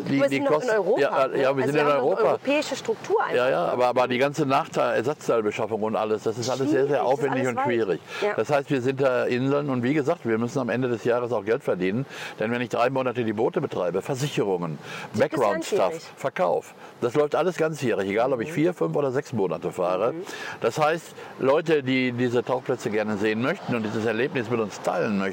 [0.09, 0.71] die, wir die sind noch in Kosten.
[0.71, 1.01] Europa.
[1.01, 1.43] Ja, ne?
[1.43, 2.23] ja, wir also sind in haben noch eine Europa.
[2.23, 3.37] europäische Struktur einfach.
[3.37, 6.89] Ja, ja, aber, aber die ganze Nachteil, Ersatzteilbeschaffung und alles, das ist alles sehr, Schwierig,
[6.91, 7.65] sehr ist aufwendig und weit.
[7.65, 8.01] schwierig.
[8.23, 8.35] Ja.
[8.37, 11.33] Das heißt, wir sind da Inseln und wie gesagt, wir müssen am Ende des Jahres
[11.33, 12.07] auch Geld verdienen.
[12.39, 14.79] Denn wenn ich drei Monate die Boote betreibe, Versicherungen,
[15.15, 16.13] Background-Stuff.
[16.17, 18.55] Verkauf, das läuft alles ganzjährig, egal ob ich Mhm.
[18.55, 20.15] vier, fünf oder sechs Monate fahre.
[20.61, 25.19] Das heißt, Leute, die diese Tauchplätze gerne sehen möchten und dieses Erlebnis mit uns teilen
[25.19, 25.24] möchten,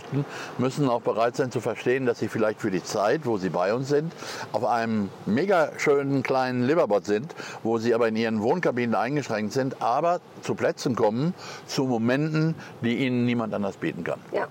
[0.57, 3.73] müssen auch bereit sein zu verstehen, dass sie vielleicht für die Zeit, wo sie bei
[3.73, 4.13] uns sind,
[4.51, 9.81] auf einem mega schönen kleinen Liverbot sind, wo sie aber in ihren Wohnkabinen eingeschränkt sind,
[9.81, 11.33] aber zu Plätzen kommen,
[11.65, 14.19] zu Momenten, die ihnen niemand anders bieten kann.
[14.31, 14.47] Ja.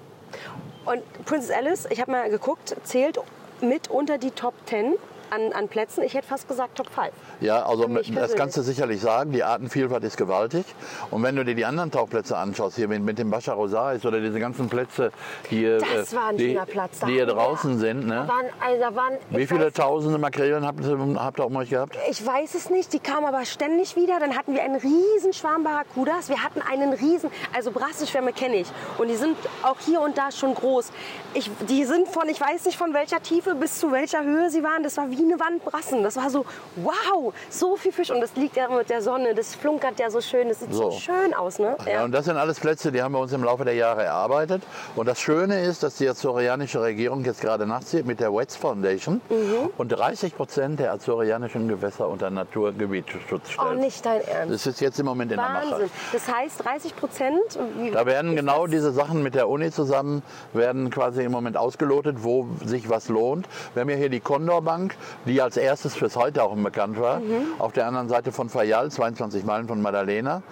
[0.87, 3.19] Und Princess Alice, ich habe mal geguckt, zählt
[3.61, 4.95] mit unter die Top 10
[5.31, 6.03] an, an Plätzen.
[6.03, 7.09] Ich hätte fast gesagt Top 5.
[7.41, 9.33] Ja, also das kannst du sicherlich sagen.
[9.33, 10.65] Die Artenvielfalt ist gewaltig.
[11.11, 14.21] Und wenn du dir die anderen Tauchplätze anschaust, hier mit, mit dem Bacha Rosais oder
[14.21, 15.13] diese ganzen Plätze,
[15.51, 17.01] die, äh, Das war ein die, Platz.
[17.01, 18.27] Die hier draußen sind, ne?
[18.27, 21.71] Da waren, also da waren, Wie viele tausende Makrelen habt ihr, habt ihr um euch
[21.71, 21.97] gehabt?
[22.11, 24.19] Ich weiß es nicht, die kamen aber ständig wieder.
[24.21, 26.29] Dann hatten wir einen riesen Schwarm Barracudas.
[26.29, 28.69] Wir hatten einen riesen, also Brassenschwärme kenne ich.
[28.99, 30.91] Und die sind auch hier und da schon groß.
[31.35, 34.63] Ich, die sind von, ich weiß nicht von welcher Tiefe bis zu welcher Höhe sie
[34.63, 34.83] waren.
[34.83, 36.03] Das war wie eine Wand Brassen.
[36.03, 36.45] Das war so,
[36.77, 38.11] wow, so viel Fisch.
[38.11, 40.49] Und das liegt ja mit der Sonne, das flunkert ja so schön.
[40.49, 40.99] Das sieht so, So.
[40.99, 41.77] schön aus, ne?
[41.87, 42.05] Ja.
[42.05, 44.63] und das sind alles Plätze, die haben wir uns im Laufe der Jahre erarbeitet.
[44.97, 49.21] Und das Schöne ist, dass die azorianische Regierung jetzt gerade nachzieht mit der WETS Foundation
[49.29, 49.71] Mhm.
[49.79, 53.69] und 30 Prozent der azorianischen Gewässer unter Naturgebietsschutz stellt.
[53.71, 54.55] Oh, nicht dein Ernst.
[54.55, 55.71] Das ist jetzt im Moment in der Mache.
[55.73, 55.91] Wahnsinn.
[56.13, 57.41] Das heißt 30 Prozent.
[57.79, 58.71] wie- Da werden genau das?
[58.73, 63.47] diese Sachen mit der Uni zusammen, werden quasi im Moment ausgelotet, wo sich was lohnt.
[63.75, 64.95] Wir haben ja hier die Condor Bank,
[65.27, 67.21] die als erstes fürs Heutauchen bekannt war.
[67.21, 67.47] Mhm.
[67.59, 70.43] Auf der anderen Seite von Fayal, 22 Meilen von Madalena,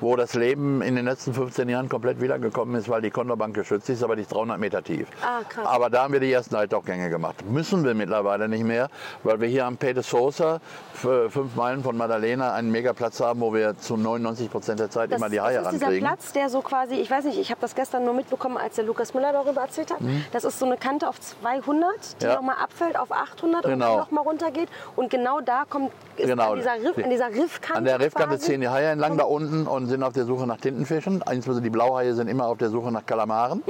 [0.00, 3.88] wo das Leben in den letzten 15 Jahren komplett wiedergekommen ist, weil die Condorbank geschützt
[3.90, 5.08] ist, aber die ist 300 Meter tief.
[5.22, 5.40] Ah.
[5.64, 7.44] Aber da haben wir die ersten Eintauchgänge gemacht.
[7.48, 8.88] Müssen wir mittlerweile nicht mehr,
[9.22, 10.60] weil wir hier am Pe de Sosa,
[10.94, 15.10] f- fünf Meilen von Madalena, einen Megaplatz haben, wo wir zu 99 Prozent der Zeit
[15.12, 16.06] Das, immer die Haie das ist dieser rankriegen.
[16.08, 18.84] Platz, der so quasi, ich weiß nicht, ich habe das gestern nur mitbekommen, als der
[18.84, 19.98] Lukas Müller darüber erzählt hat.
[20.32, 22.30] Das ist so eine Kante auf 200, die Mhm.
[22.30, 22.34] Ja.
[22.36, 23.86] nochmal abfällt auf 800 und Genau.
[23.92, 24.68] dann nochmal runtergeht.
[24.96, 26.52] Und genau da kommt Genau.
[26.52, 27.78] an, dieser Riff, an dieser Riffkante.
[27.78, 30.56] An der Riffkante ziehen die Haie entlang da unten und sind auf der Suche nach
[30.58, 31.22] Tintenfischen.
[31.30, 33.62] Insbesondere die Blauhaie sind immer auf der Suche nach Kalamaren.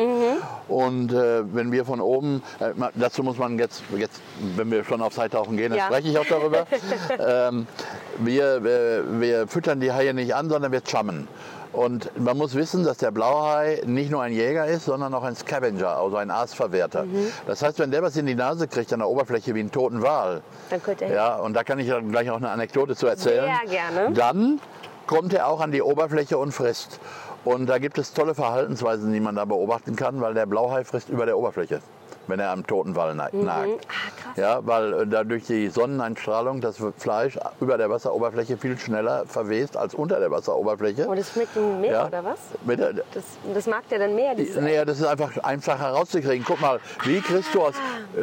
[0.69, 4.21] Und äh, wenn wir von oben, äh, dazu muss man jetzt, jetzt,
[4.57, 5.87] wenn wir schon aufs Heitauchen gehen, dann Ja.
[5.87, 6.67] spreche ich auch darüber.
[7.19, 7.67] ähm,
[8.19, 11.29] wir, wir, wir füttern die Haie nicht an, sondern wir chammen.
[11.73, 15.37] Und man muss wissen, dass der Blauhai nicht nur ein Jäger ist, sondern auch ein
[15.37, 17.05] Scavenger, also ein Aasverwerter.
[17.47, 20.03] Das heißt, wenn der was in die Nase kriegt an der Oberfläche wie einen toten
[20.03, 23.07] Wal, Dann könnte er- ja, und da kann ich dann gleich auch eine Anekdote zu
[23.07, 23.51] erzählen.
[23.67, 24.15] Sehr gerne.
[24.15, 24.61] Dann
[25.07, 27.01] kommt er auch an die Oberfläche und frisst.
[27.45, 31.09] Und da gibt es tolle Verhaltensweisen, die man da beobachten kann, weil der Blauhai frisst
[31.09, 31.81] über der Oberfläche,
[32.29, 33.17] wenn er am toten Wal Mhm.
[33.19, 33.35] nagt.
[33.35, 34.37] Ah, krass.
[34.37, 39.95] Ja, weil äh, dadurch die Sonneneinstrahlung das Fleisch über der Wasseroberfläche viel schneller verwest als
[39.95, 41.09] unter der Wasseroberfläche.
[41.09, 42.07] Und das schmeckt mehr, ja.
[42.07, 42.39] oder was?
[42.67, 46.45] Der, Das, das mag der dann mehr, dieses Nee, das ist einfach einfach herauszukriegen.
[46.47, 47.75] Guck mal, wie kriegst du aus.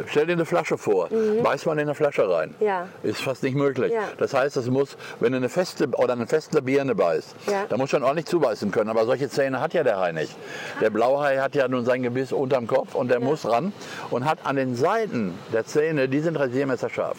[0.06, 1.08] Stell dir eine Flasche vor.
[1.42, 2.54] Beiß mal in eine Flasche rein.
[2.60, 2.66] Mhm.
[2.66, 2.88] Ja.
[3.02, 3.92] Ist fast nicht möglich.
[3.92, 4.02] Ja.
[4.18, 7.64] Das heißt, es muss, wenn du eine feste oder eine feste Birne beißt, Ja.
[7.68, 8.90] da muss schon ordentlich zubeißen können.
[8.90, 10.34] Aber solche Zähne hat ja der Hai nicht.
[10.80, 13.72] Der Blauhai hat ja nun sein Gebiss unterm Kopf und der muss ran
[14.10, 17.16] und hat an den Seiten der Zähne, die sind rasiermesserscharf.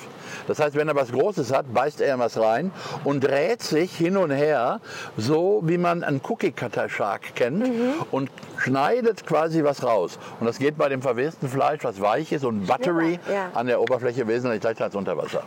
[0.48, 2.72] Das heißt, wenn er was Großes hat, beißt er was rein
[3.04, 4.80] und dreht sich hin und her,
[5.18, 7.70] so wie man einen Cookie Cutter Shark kennt
[8.12, 10.18] und schneidet quasi was raus.
[10.40, 13.50] Und das geht bei dem verwesten Fleisch, was weich ist und buttery, ja.
[13.54, 15.44] an der Oberfläche wesentlich leichter als unter Wasser.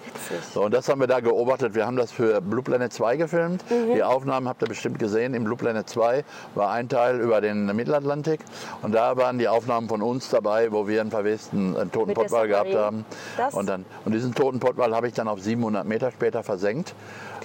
[0.54, 1.74] So, und das haben wir da beobachtet.
[1.74, 3.64] Wir haben das für Blue Planet 2 gefilmt.
[3.70, 3.94] Mhm.
[3.94, 5.34] Die Aufnahmen habt ihr bestimmt gesehen.
[5.34, 8.40] Im Blue Planet 2 war ein Teil über den Mittelatlantik.
[8.82, 12.48] Und da waren die Aufnahmen von uns dabei, wo wir einen verwesten einen toten Pottwal
[12.48, 13.04] gehabt haben.
[13.36, 16.94] Das- Und, dann, und diesen toten Pottwal habe ich dann auf 700 Meter später versenkt.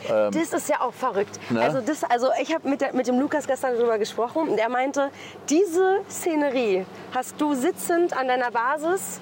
[0.08, 1.40] Das ist ja auch verrückt.
[1.50, 1.60] Ne?
[1.62, 4.70] Also, das, also ich habe mit, der- mit dem Lukas gestern darüber gesprochen und er
[4.70, 5.10] meinte,
[5.50, 9.20] diese Szenerie hast du sitzend an deiner Basis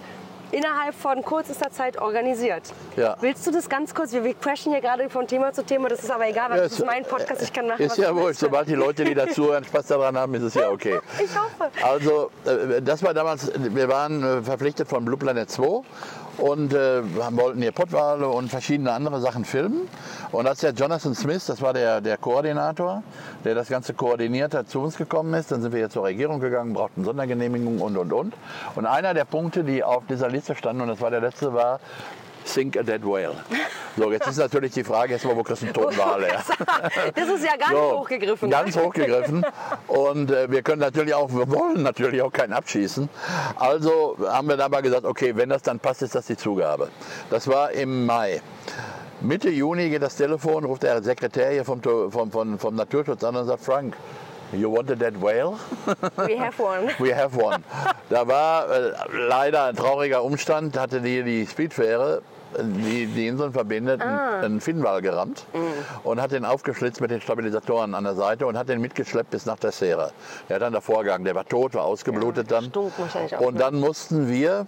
[0.53, 2.63] innerhalb von kürzester Zeit organisiert.
[2.95, 3.17] Ja.
[3.19, 4.13] Willst du das ganz kurz?
[4.13, 6.63] Wir, wir crashen hier gerade von Thema zu Thema, das ist aber egal, weil Ja,
[6.63, 8.33] das ist mein Podcast, ich kann machen, Ist ja möchte.
[8.35, 10.99] sobald die Leute, die dazuhören, Spaß daran haben, ist es ja okay.
[11.23, 11.71] Ich hoffe.
[11.83, 15.81] Also, äh, das war damals, wir waren äh, verpflichtet von Blue Planet 2
[16.37, 17.01] und äh,
[17.35, 19.87] wollten hier Pottwale und verschiedene andere Sachen filmen.
[20.31, 23.03] Und als der Jonathan Smith, das war der, der Koordinator,
[23.43, 26.39] der das Ganze koordiniert hat, zu uns gekommen ist, dann sind wir hier zur Regierung
[26.39, 28.33] gegangen, brauchten Sondergenehmigung und, und, und.
[28.75, 31.79] Und einer der Punkte, die auf dieser Liste standen, und das war der letzte, war
[32.45, 33.35] Sink a Dead Whale.
[33.95, 36.43] So, jetzt ist natürlich die Frage, jetzt mal, wo kriegst du einen toten Wal her?
[37.15, 38.49] Das ist ja ganz So, hochgegriffen.
[38.49, 39.45] Ganz hochgegriffen.
[39.87, 43.07] Und äh, wir können natürlich auch, wir wollen natürlich auch keinen abschießen.
[43.55, 46.89] Also haben wir dann mal gesagt, okay, wenn das dann passt, ist das die Zugabe.
[47.29, 48.41] Das war im Mai.
[49.21, 53.35] Mitte Juni geht das Telefon, ruft der Sekretär hier vom, vom, vom, vom Naturschutz an
[53.35, 53.95] und sagt, Frank,
[54.51, 55.57] you want a dead whale?
[56.17, 56.89] We have one.
[56.99, 57.63] We have one.
[58.09, 62.21] Da war äh, leider ein trauriger Umstand, hatte die, die Speedfähre,
[62.59, 65.45] die die Inseln verbindet, einen Finnwal gerammt
[66.03, 69.45] und hat den aufgeschlitzt mit den Stabilisatoren an der Seite und hat den mitgeschleppt bis
[69.45, 70.11] nach der Serra.
[70.49, 72.65] Der hat dann davor gegangen, der war tot, war ausgeblutet dann.
[72.65, 73.59] stunk wahrscheinlich auch, Und ne?
[73.59, 74.67] dann mussten wir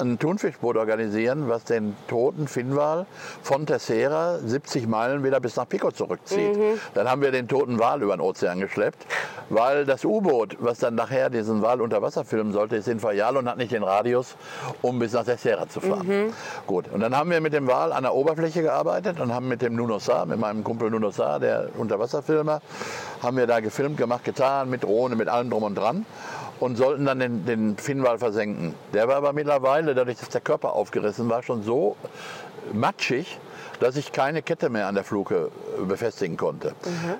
[0.00, 3.06] ein Thunfischboot organisieren, was den toten Finnwal
[3.42, 6.56] von Tercera 70 Meilen wieder bis nach Pico zurückzieht.
[6.56, 6.80] Mhm.
[6.94, 9.06] Dann haben wir den toten Wal über den Ozean geschleppt,
[9.48, 13.36] weil das U-Boot, was dann nachher diesen Wal unter Wasser filmen sollte, ist in Fayal
[13.36, 14.36] und hat nicht den Radius,
[14.82, 16.06] um bis nach Tercera zu fahren.
[16.06, 16.32] Mhm.
[16.66, 19.62] Gut, und dann haben wir mit dem Wal an der Oberfläche gearbeitet und haben mit
[19.62, 22.60] dem Nuno Sa, mit meinem Kumpel Nuno Sa, der Unterwasserfilmer,
[23.22, 26.06] haben wir da gefilmt, gemacht, getan, mit Drohne, mit allem drum und dran
[26.60, 28.74] und sollten dann den, den Finnwal versenken.
[28.92, 31.96] Der war aber mittlerweile, dadurch, dass der Körper aufgerissen war, schon so
[32.72, 33.38] matschig,
[33.80, 36.74] dass ich keine Kette mehr an der Fluke äh, befestigen konnte.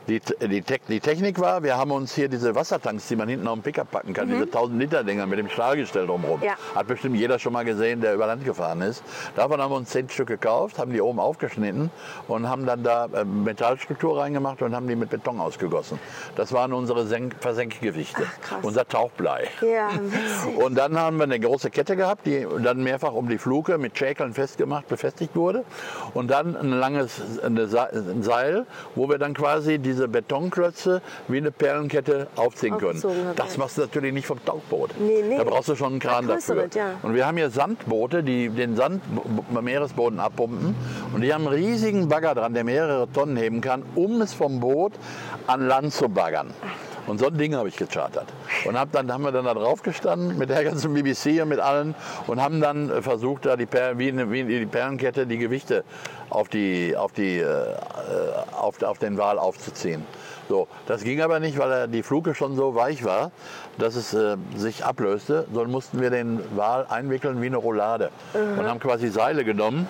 [0.09, 3.47] Die, die, Te die Technik war, wir haben uns hier diese Wassertanks, die man hinten
[3.47, 6.43] auf dem Pickup packen kann, diese 1000 Liter Dinger mit dem Stahlgestell drumherum.
[6.43, 6.55] Ja.
[6.75, 9.03] Hat bestimmt jeder schon mal gesehen, der über Land gefahren ist.
[9.37, 11.91] Davon haben wir uns zehn Stück gekauft, haben die oben aufgeschnitten
[12.27, 15.99] und haben dann da äh, Metallstruktur reingemacht und haben die mit Beton ausgegossen.
[16.37, 18.59] Das waren unsere Senk Versenkgewichte, krass.
[18.63, 19.49] unser Tauchblei.
[19.63, 19.91] Ja.
[20.57, 23.97] Und dann haben wir eine große Kette gehabt, die dann mehrfach um die Fluke mit
[23.97, 25.65] Schäkeln festgemacht, befestigt wurde.
[26.15, 31.51] Und dann dann ein langes ein Seil, wo wir dann quasi diese Betonklötze wie eine
[31.51, 33.03] Perlenkette aufziehen können.
[33.37, 34.91] Das machst du natürlich nicht vom Tauchboot.
[34.99, 35.37] Nee, nee.
[35.37, 36.57] Da brauchst du schon einen Kran dafür.
[36.57, 36.95] größere, ja.
[37.03, 39.03] Und wir haben hier Sandboote, die den Sand
[39.55, 40.75] am Meeresboden abpumpen.
[41.15, 44.61] Und die haben einen riesigen Bagger dran, der mehrere Tonnen heben kann, um es vom
[44.61, 44.93] Boot
[45.47, 46.53] an Land zu baggern.
[47.09, 48.27] Und so ein Ding habe ich gechartert.
[48.67, 51.59] Und hab dann haben wir dann da drauf gestanden mit der ganzen BBC und mit
[51.59, 51.95] allen
[52.27, 55.85] und haben dann äh, versucht, da die per wie, eine, wie die Perlenkette die Gewichte
[56.29, 57.75] auf, die, auf, die, äh,
[58.53, 60.05] auf, auf den Wal aufzuziehen.
[60.51, 63.31] So, das ging aber nicht, weil die Fluke schon so weich war,
[63.79, 65.47] dass es äh, sich ablöste.
[65.51, 69.87] Sondern mussten wir den Wal einwickeln wie eine Roulade und haben quasi Seile genommen.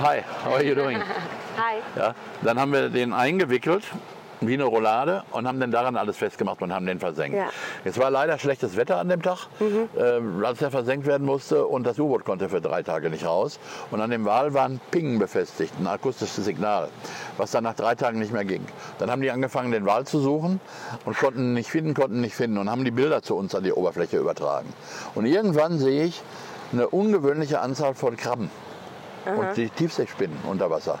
[0.00, 0.98] Hi, how are you doing?
[1.56, 1.76] Hi.
[1.96, 3.84] Ja, dann haben wir den eingewickelt
[4.40, 7.36] wie eine Roulade und haben dann daran alles festgemacht und haben den versenkt.
[7.36, 7.48] Ja.
[7.84, 11.84] Es war leider schlechtes Wetter an dem Tag, äh, als er versenkt werden musste und
[11.84, 13.58] das U-Boot konnte für drei Tage nicht raus.
[13.90, 16.88] Und an dem Wal war ein Ping befestigt, ein akustisches Signal,
[17.36, 18.64] was dann nach drei Tagen nicht mehr ging.
[18.98, 20.60] Dann haben die angefangen, den Wal zu suchen
[21.04, 23.54] und konnten ihn nicht finden, konnten ihn nicht finden und haben die Bilder zu uns
[23.54, 24.72] an die Oberfläche übertragen.
[25.14, 26.22] Und irgendwann sehe ich
[26.72, 28.50] eine ungewöhnliche Anzahl von Krabben
[29.24, 30.98] und die Tiefseespinnen unter Wasser.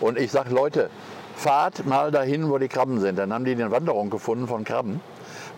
[0.00, 0.90] Und ich sage, Leute,
[1.36, 3.18] fahrt mal dahin, wo die Krabben sind.
[3.18, 5.00] Dann haben die eine Wanderung gefunden von Krabben.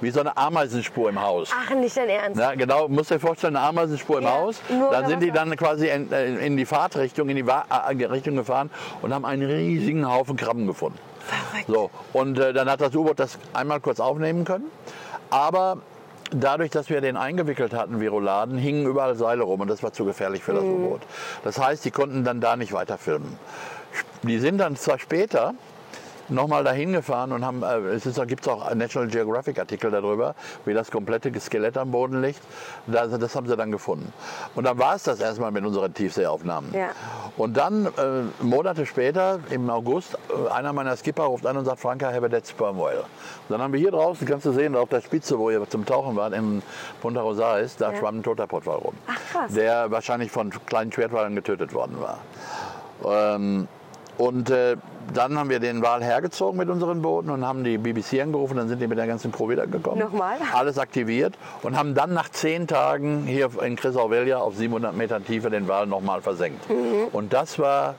[0.00, 1.50] Wie so eine Ameisenspur im Haus.
[1.54, 2.38] Ach, nicht dein Ernst.
[2.38, 4.60] Ja, genau, musst dir vorstellen, eine Ameisenspur im Ja, Haus.
[4.68, 8.04] nur Dann sind die dann quasi in, äh, in die Fahrtrichtung, in die Wa äh,
[8.04, 10.98] Richtung gefahren und haben einen riesigen Haufen Krabben gefunden.
[11.20, 11.66] Verrückt.
[11.66, 14.70] So, und äh, dann hat das U-Boot das einmal kurz aufnehmen können.
[15.30, 15.78] Aber
[16.30, 19.94] dadurch, dass wir den eingewickelt hatten, wie Rouladen, hingen überall Seile rum und das war
[19.94, 21.00] zu gefährlich für das U-Boot.
[21.42, 23.38] Das heißt, die konnten dann da nicht weiter filmen.
[24.22, 25.54] Die sind dann zwar später
[26.28, 29.90] nochmal dahin gefahren und haben, äh, es ist, da gibt es auch National Geographic Artikel
[29.90, 30.34] darüber,
[30.64, 32.40] wie das komplette Skelett am Boden liegt.
[32.86, 34.12] Das, das haben sie dann gefunden.
[34.54, 36.72] Und dann war es das erstmal mit unseren Tiefseeaufnahmen.
[36.74, 36.88] Ja.
[37.36, 37.90] Und dann, äh,
[38.42, 42.28] Monate später, im August, äh, einer meiner Skipper ruft an und sagt, Franka, have a
[42.28, 43.00] dead sperm whale.
[43.00, 43.06] Und
[43.50, 46.16] dann haben wir hier draußen, kannst du sehen, auf der Spitze, wo ihr zum Tauchen
[46.16, 46.62] wart, in
[47.00, 47.98] Punta Rosales, da Ja.
[47.98, 48.94] schwamm ein toter Pottwal rum.
[49.06, 49.52] Ach, krass.
[49.52, 52.18] Der wahrscheinlich von kleinen Schwertwalen getötet worden war.
[53.04, 53.68] Ähm,
[54.18, 54.76] und äh,
[55.14, 58.56] dann haben wir den Wal hergezogen mit unseren Booten und haben die BBC angerufen.
[58.56, 59.98] Dann sind die mit der ganzen Crew wiedergekommen.
[59.98, 60.38] Nochmal?
[60.52, 65.50] Alles aktiviert und haben dann nach zehn Tagen hier in Crisauvelia auf 700 Metern Tiefe
[65.50, 66.68] den Wal nochmal versenkt.
[66.68, 67.08] Mhm.
[67.12, 67.94] Und das war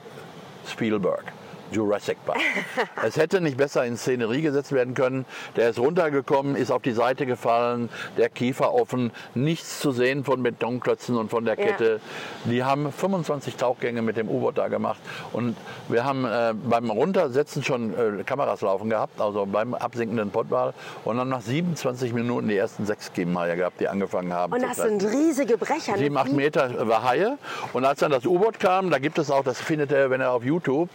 [0.66, 1.24] Spielberg.
[1.72, 2.38] Jurassic Park.
[3.04, 5.24] es hätte nicht besser in Szenerie gesetzt werden können.
[5.56, 10.42] Der ist runtergekommen, ist auf die Seite gefallen, der Kiefer offen, nichts zu sehen von
[10.42, 11.66] Betonklötzen und von der Ja.
[11.66, 12.00] Kette.
[12.44, 14.98] Die haben 25 Tauchgänge mit dem U-Boot da gemacht
[15.32, 15.56] und
[15.88, 21.16] wir haben äh, beim Runtersetzen schon äh, Kameras laufen gehabt, also beim absinkenden Pottwal und
[21.16, 25.02] dann nach 27 Minuten die ersten sechs Kiemenhaie gehabt, die angefangen haben Und das sind
[25.04, 25.92] riesige Brecher.
[25.92, 25.98] ne?
[25.98, 27.38] Sieben, acht Meter war Haie.
[27.72, 30.32] Und als dann das U-Boot kam, da gibt es auch, das findet ihr, wenn er
[30.32, 30.88] auf YouTube,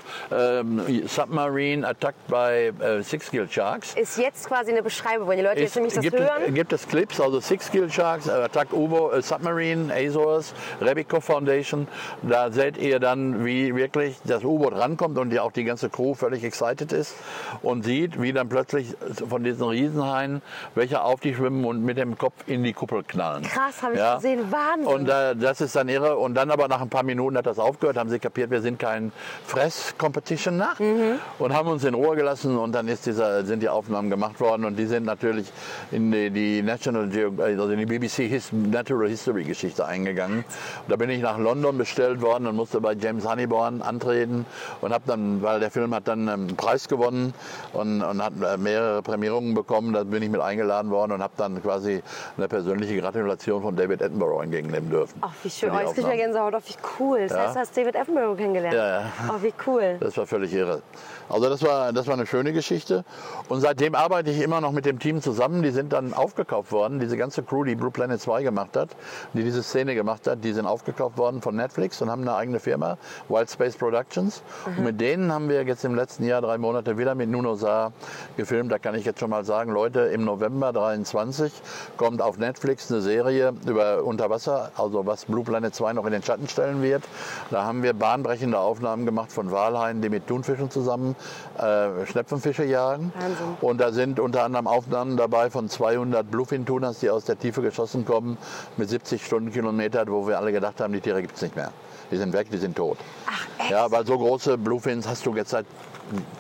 [0.64, 3.96] ähm, Submarine Attacked by äh, Six Gill Sharks.
[3.96, 6.54] Ist jetzt quasi eine Beschreibung, wenn die Leute jetzt Es nämlich das gibt, hören.
[6.54, 11.88] gibt es Clips, also Six Gill Sharks, äh, Attacked Ubo, äh, Submarine, Azores, Rebico Foundation.
[12.22, 16.14] Da seht ihr dann, wie wirklich das U-Boot rankommt und die, auch die ganze Crew
[16.14, 17.16] völlig excited ist
[17.62, 18.96] und sieht, wie dann plötzlich
[19.28, 20.42] von diesen Riesenhaien
[20.76, 23.44] welche auf die schwimmen und mit dem Kopf in die Kuppel knallen.
[23.44, 24.52] Krass, habe ich gesehen.
[24.52, 24.88] Wahnsinn.
[24.88, 26.18] Und äh, das ist dann irre.
[26.18, 28.80] Und dann aber nach ein paar Minuten hat das aufgehört, haben sie kapiert, wir sind
[28.80, 29.12] kein
[29.46, 31.20] Fress-Competition nach Mhm.
[31.40, 32.58] und haben uns in Ruhe gelassen.
[32.58, 35.52] Und dann ist dieser, sind die Aufnahmen gemacht worden und die sind natürlich
[35.92, 40.44] in die, die National Geo also in die BBC His Natural History Geschichte eingegangen.
[40.88, 44.46] Da bin ich nach London bestellt worden und musste bei James Honeyborn antreten
[44.82, 47.34] und habe dann, weil der Film hat dann einen Preis gewonnen
[47.74, 51.34] und, und hat äh, mehrere Prämierungen bekommen, da bin ich mit eingeladen worden und habe
[51.38, 52.02] dann quasi
[52.38, 55.18] eine persönliche Gratulation von David Attenborough entgegennehmen dürfen.
[55.22, 55.72] Ach, wie schön.
[55.72, 56.26] Oh, jetzt krieg ich ja.
[56.26, 56.54] Gänsehaut.
[56.56, 57.20] Oh, wie cool.
[57.28, 57.44] Das Ja.
[57.46, 58.76] heißt, du hast David Attenborough kennengelernt.
[58.76, 59.04] Ja, ja.
[59.30, 59.98] Oh, wie cool.
[60.00, 60.82] Das war völlig irre.
[61.30, 63.04] Also das war, das war eine schöne Geschichte.
[63.50, 65.64] Und seitdem arbeite ich immer noch mit dem Team zusammen.
[65.64, 67.00] Die sind dann aufgekauft worden.
[67.00, 68.90] Diese ganze Crew, die Blue Planet 2 gemacht hat,
[69.34, 72.60] die diese Szene gemacht hat, die sind aufgekauft worden von Netflix und haben eine eigene
[72.60, 72.98] Firma,
[73.30, 74.44] Wild Space Productions.
[74.66, 77.94] Und mit denen haben wir jetzt im letzten Jahr drei Monate wieder mit Nuno Saar
[78.38, 78.72] gefilmt.
[78.72, 81.52] Da kann ich jetzt schon mal sagen, Leute, im November 23
[81.98, 86.24] kommt auf Netflix eine Serie über Unterwasser, also was Blue Planet 2 noch in den
[86.24, 87.04] Schatten stellen wird.
[87.50, 91.13] Da haben wir bahnbrechende Aufnahmen gemacht von Walhaien, die mit Thunfischen zusammen
[91.58, 93.12] äh, Schnepfenfische jagen.
[93.16, 93.58] Wahnsinn.
[93.62, 98.06] Und da sind unter anderem Aufnahmen dabei von 200 Bluefin-Tunas, die aus der Tiefe geschossen
[98.06, 98.38] kommen,
[98.78, 101.72] mit 70 Stundenkilometern, wo wir alle gedacht haben, die Tiere gibt es nicht mehr.
[102.12, 102.98] Die sind weg, die sind tot.
[103.28, 103.72] Ach, echt?
[103.72, 105.66] Ja, weil so große Bluefins hast du jetzt seit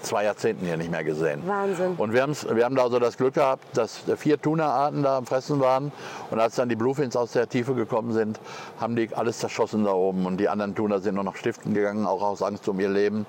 [0.02, 1.42] zwei Jahrzehnten hier nicht mehr gesehen.
[1.46, 1.96] Wahnsinn.
[1.98, 5.60] Und wir, wir haben da so das Glück gehabt, dass vier Tuna-Arten da am Fressen
[5.60, 5.92] waren.
[6.30, 8.40] Und als dann die Bluefins aus der Tiefe gekommen sind,
[8.80, 10.26] haben die alles zerschossen da oben.
[10.26, 13.26] Und die anderen Tuna sind nur noch stiften gegangen, auch aus Angst um ihr Leben.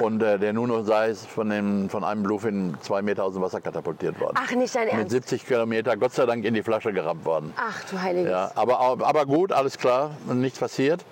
[0.00, 3.60] Und äh, der Nuno sei von, dem, von einem Bluefin zwei Meter aus dem Wasser
[3.60, 4.36] katapultiert worden.
[4.38, 5.10] Ach, nicht dein Mit Ernst.
[5.10, 7.52] 70 Kilometer, Gott sei Dank, in die Flasche gerammt worden.
[7.56, 8.30] Ach du Heiliges.
[8.30, 11.04] Ja, aber, aber gut, alles klar, nichts passiert.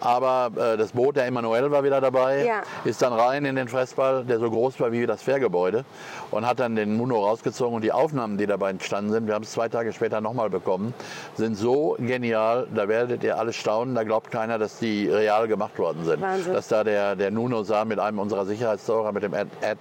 [0.00, 2.62] Aber äh, das Boot, der Emanuel war wieder dabei, Ja.
[2.84, 5.84] ist dann rein in den Fressball, der so groß war wie das Fährgebäude
[6.30, 7.74] und hat dann den Muno rausgezogen.
[7.74, 10.94] Und die Aufnahmen, die dabei entstanden sind, wir haben es zwei Tage später nochmal bekommen,
[11.36, 15.78] sind so genial, da werdet ihr alle staunen, da glaubt keiner, dass die real gemacht
[15.78, 16.20] worden sind.
[16.20, 16.52] Wahnsinn.
[16.52, 19.78] Dass da der, der Nuno sah mit einem unserer Sicherheitstaucher, mit dem Ed, Ed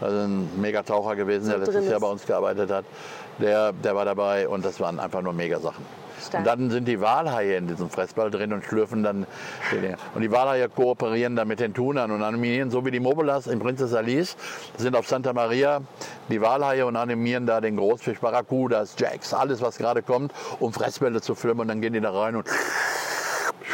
[0.00, 2.84] das ist ein Megataucher gewesen, der drin letztes Jahr bei uns gearbeitet hat,
[3.38, 5.84] der, der war dabei und das waren einfach nur Megasachen.
[6.20, 6.40] Stark.
[6.40, 9.26] Und dann sind die Walhaie in diesem Fressball drin und schlürfen dann.
[10.14, 13.58] Und die Walhaie kooperieren dann mit den Tunern und animieren, so wie die Mobulas in
[13.58, 14.36] Princess Alice,
[14.76, 15.80] sind auf Santa Maria
[16.28, 21.20] die Walhaie und animieren da den Großfisch, Barracudas, Jacks, alles was gerade kommt, um Fressbälle
[21.20, 21.60] zu filmen.
[21.60, 22.48] Und dann gehen die da rein und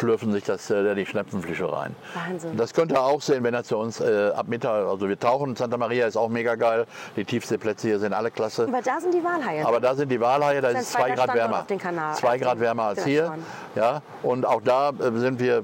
[0.03, 1.95] schlürfen sich das, äh, die Schnepfenfische rein.
[2.15, 2.57] Wahnsinn.
[2.57, 5.55] Das könnt ihr auch sehen, wenn er zu uns äh, ab Mittag, also wir tauchen,
[5.55, 6.87] Santa Maria ist auch mega geil.
[7.17, 8.65] Die Tiefseeplätze hier sind alle klasse.
[8.69, 9.65] Aber da sind die Walhaie.
[9.65, 11.61] Aber da sind die Walhaie, da ist es zwei Grad wärmer.
[11.61, 13.33] auf den Kanal- Zwei Grad wärmer als hier.
[13.77, 15.63] Ja, und auch da äh, sind wir, äh,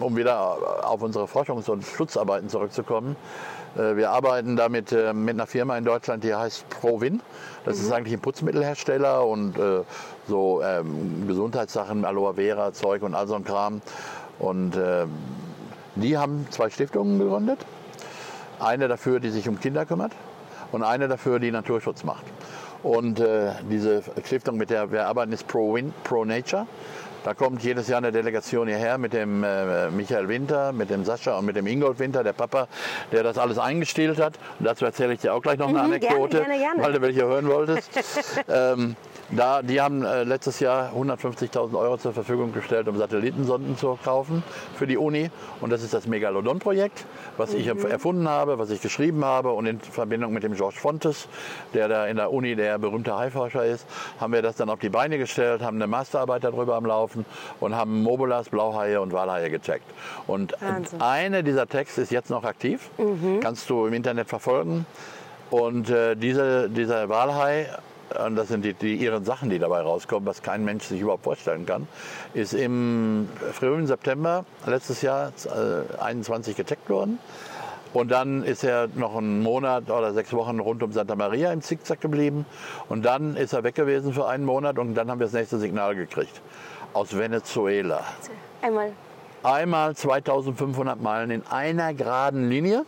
[0.00, 3.14] um wieder auf unsere Forschungs- und Schutzarbeiten zurückzukommen.
[3.76, 7.20] äh, Wir arbeiten da mit, mit einer Firma in Deutschland, die heißt Provin.
[7.64, 7.82] Das Mhm.
[7.84, 9.54] ist eigentlich ein Putzmittelhersteller und
[10.30, 13.82] so ähm, Gesundheitssachen, Aloe Vera, Zeug und all so ein Kram.
[14.38, 15.10] Und ähm,
[15.96, 17.58] die haben zwei Stiftungen gegründet.
[18.58, 20.12] Eine dafür, die sich um Kinder kümmert
[20.72, 22.24] und eine dafür, die Naturschutz macht.
[22.82, 26.66] Und äh, diese Stiftung, mit der wir arbeiten, ist Pro, Win, Pro Nature.
[27.24, 31.36] Da kommt jedes Jahr eine Delegation hierher mit dem äh, Michael Winter, mit dem Sascha
[31.36, 32.66] und mit dem Ingold Winter, der Papa,
[33.12, 34.38] der das alles eingestielt hat.
[34.58, 36.82] Und dazu erzähle ich dir auch gleich noch eine Mhm, Anekdote, gerne, gerne, gerne.
[36.82, 37.90] weil du welche hören wolltest.
[38.48, 38.96] ähm,
[39.32, 44.42] da, die haben äh, letztes Jahr 150.000 Euro zur Verfügung gestellt, um Satellitensonden zu kaufen
[44.76, 45.30] für die Uni.
[45.60, 47.04] Und das ist das Megalodon-Projekt,
[47.36, 47.86] was ich Mhm.
[47.86, 49.50] erfunden habe, was ich geschrieben habe.
[49.52, 51.28] Und in Verbindung mit dem George Fontes,
[51.74, 53.86] der da in der Uni der berühmte Haiforscher ist,
[54.20, 57.24] haben wir das dann auf die Beine gestellt, haben eine Masterarbeit darüber am Laufen
[57.60, 59.84] und haben Mobulas, Blauhaie und Walhaie gecheckt.
[60.26, 61.00] Und Wahnsinn.
[61.00, 62.90] eine dieser Texte ist jetzt noch aktiv,
[63.40, 64.86] kannst du im Internet verfolgen.
[65.50, 67.66] Und äh, diese, dieser Walhai,
[68.18, 71.24] und das sind die, die ihren Sachen, die dabei rauskommen, was kein Mensch sich überhaupt
[71.24, 71.86] vorstellen kann,
[72.34, 77.18] ist im frühen September letztes Jahr äh, 21 gecheckt worden.
[77.92, 81.60] Und dann ist er noch einen Monat oder sechs Wochen rund um Santa Maria im
[81.60, 82.46] Zickzack geblieben.
[82.88, 85.58] Und dann ist er weg gewesen für einen Monat und dann haben wir das nächste
[85.58, 86.40] Signal gekriegt.
[86.92, 88.04] Aus Venezuela.
[88.62, 88.92] Einmal.
[89.42, 92.84] Einmal 2500 Meilen in einer geraden Linie,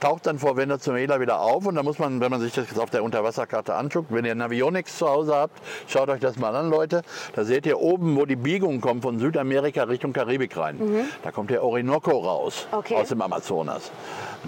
[0.00, 2.78] taucht dann vor Venezuela wieder auf und da muss man, wenn man sich das jetzt
[2.78, 6.70] auf der Unterwasserkarte anschaut, wenn ihr Navionics zu Hause habt, schaut euch das mal an,
[6.70, 7.02] Leute.
[7.34, 11.08] Da seht ihr oben, wo die Biegung kommt von Südamerika Richtung Karibik rein.
[11.22, 12.94] Da kommt der Orinoco raus Okay.
[12.96, 13.90] aus dem Amazonas.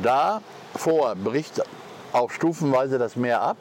[0.02, 0.40] Da
[0.76, 1.62] vor bricht
[2.12, 3.56] auch stufenweise das Meer ab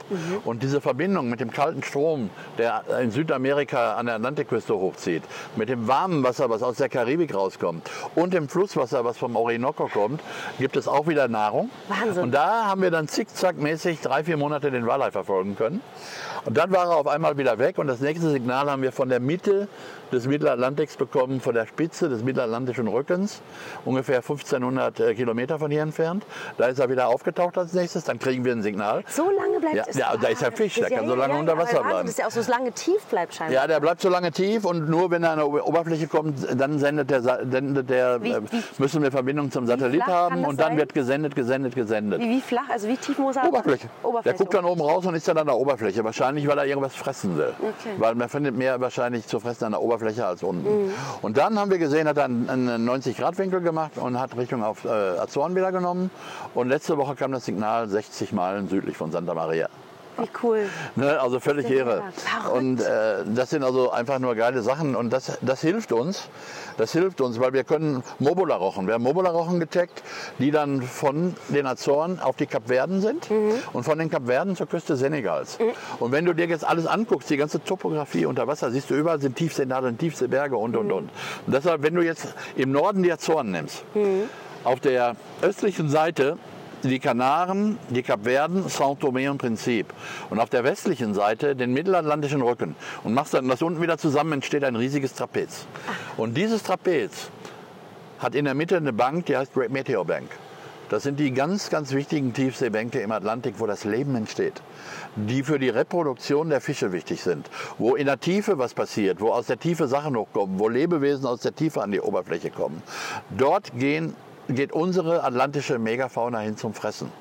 [0.45, 5.23] und diese Verbindung mit dem kalten Strom, der in Südamerika an der Atlantikküste hochzieht,
[5.55, 9.87] mit dem warmen Wasser, was aus der Karibik rauskommt und dem Flusswasser, was vom Orinoco
[9.87, 10.21] kommt,
[10.57, 11.69] gibt es auch wieder Nahrung.
[11.87, 12.23] Wahnsinn.
[12.23, 15.81] Und da haben wir dann zickzackmäßig drei, vier Monate den Wallei verfolgen können.
[16.45, 19.09] Und dann war er auf einmal wieder weg und das nächste Signal haben wir von
[19.09, 19.67] der Mitte
[20.11, 23.41] des Mittelatlantiks bekommen, von der Spitze des Mittelatlantischen Rückens,
[23.85, 26.25] ungefähr 1500 äh, Kilometer von hier entfernt.
[26.57, 29.03] Da ist er wieder aufgetaucht als nächstes, dann kriegen wir ein Signal.
[29.07, 29.95] So lange bleibt Ja, es.
[29.97, 32.01] ja, da ist ja Fisch, der kann so lange unter Wasser bleiben.
[32.07, 33.53] Das ist ja auch so lange tief bleibt scheinbar.
[33.53, 36.37] Ja, der bleibt so lange tief und nur wenn er an der Ober- Oberfläche kommt,
[36.59, 40.59] dann sendet der, sendet der Wie- äh, wie- müssen wir Verbindung zum Satellit haben und
[40.59, 40.77] dann sein?
[40.77, 42.19] wird gesendet, gesendet, gesendet.
[42.19, 43.47] Wie, wie flach, also wie tief muss er?
[43.47, 43.89] Oberfläche.
[44.01, 44.23] Oberfläche.
[44.23, 46.03] Der guckt dann oben raus und ist dann an der Oberfläche.
[46.03, 47.53] Wahrscheinlich, weil er irgendwas fressen will.
[47.59, 47.95] Okay.
[47.97, 50.91] Weil man findet mehr wahrscheinlich zu fressen an der Oberfläche als unten.
[51.21, 54.85] Und dann haben wir gesehen, hat er einen, einen 90-Grad-Winkel gemacht und hat Richtung auf
[54.85, 56.11] äh, Azoren wieder genommen.
[56.53, 59.69] Und letzte Woche kam das Signal 60 Meilen südlich von Santa Maria.
[60.21, 60.69] Wie cool.
[60.95, 62.03] Ne, also völlig irre.
[62.53, 66.29] Und äh, das sind also einfach nur geile Sachen und das, das hilft uns.
[66.77, 68.87] Das hilft uns, weil wir können Mobula-Rochen.
[68.87, 70.01] Wir haben Mobula-Rochen gecheckt,
[70.37, 73.51] die dann von den Azoren auf die Kapverden sind Mhm.
[73.73, 75.57] und von den Kapverden zur Küste Senegals.
[75.99, 79.19] Und wenn du dir jetzt alles anguckst, die ganze Topografie unter Wasser, siehst du überall
[79.19, 81.09] sind Tiefseenadeln, Tiefseeberge und und und.
[81.45, 83.83] Und deshalb, wenn du jetzt im Norden die Azoren nimmst,
[84.63, 86.37] auf der östlichen Seite
[86.83, 89.87] die Kanaren, die Kapverden, São Tomé und Prinzip.
[90.29, 92.75] Und auf der westlichen Seite den mittelatlantischen Rücken.
[93.03, 95.65] Und machst dann das unten wieder zusammen, entsteht ein riesiges Trapez.
[96.17, 97.29] Und dieses Trapez
[98.19, 100.29] hat in der Mitte eine Bank, die heißt Great Meteor Bank.
[100.89, 104.59] Das sind die ganz, ganz wichtigen Tiefseebänke im Atlantik, wo das Leben entsteht,
[105.15, 109.31] die für die Reproduktion der Fische wichtig sind, wo in der Tiefe was passiert, wo
[109.31, 112.81] aus der Tiefe Sachen hochkommen, wo Lebewesen aus der Tiefe an die Oberfläche kommen.
[113.37, 114.15] Dort gehen,
[114.49, 117.11] geht unsere atlantische Megafauna hin zum Fressen.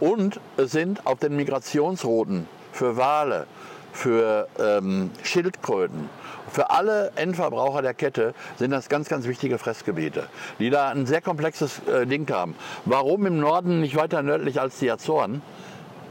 [0.00, 3.46] Und es sind auf den Migrationsrouten für Wale,
[3.92, 6.08] für ähm, Schildkröten,
[6.50, 11.20] für alle Endverbraucher der Kette sind das ganz, ganz wichtige Fressgebiete, die da ein sehr
[11.20, 12.54] komplexes äh, Ding haben.
[12.84, 15.42] Warum im Norden nicht weiter nördlich als die Azoren?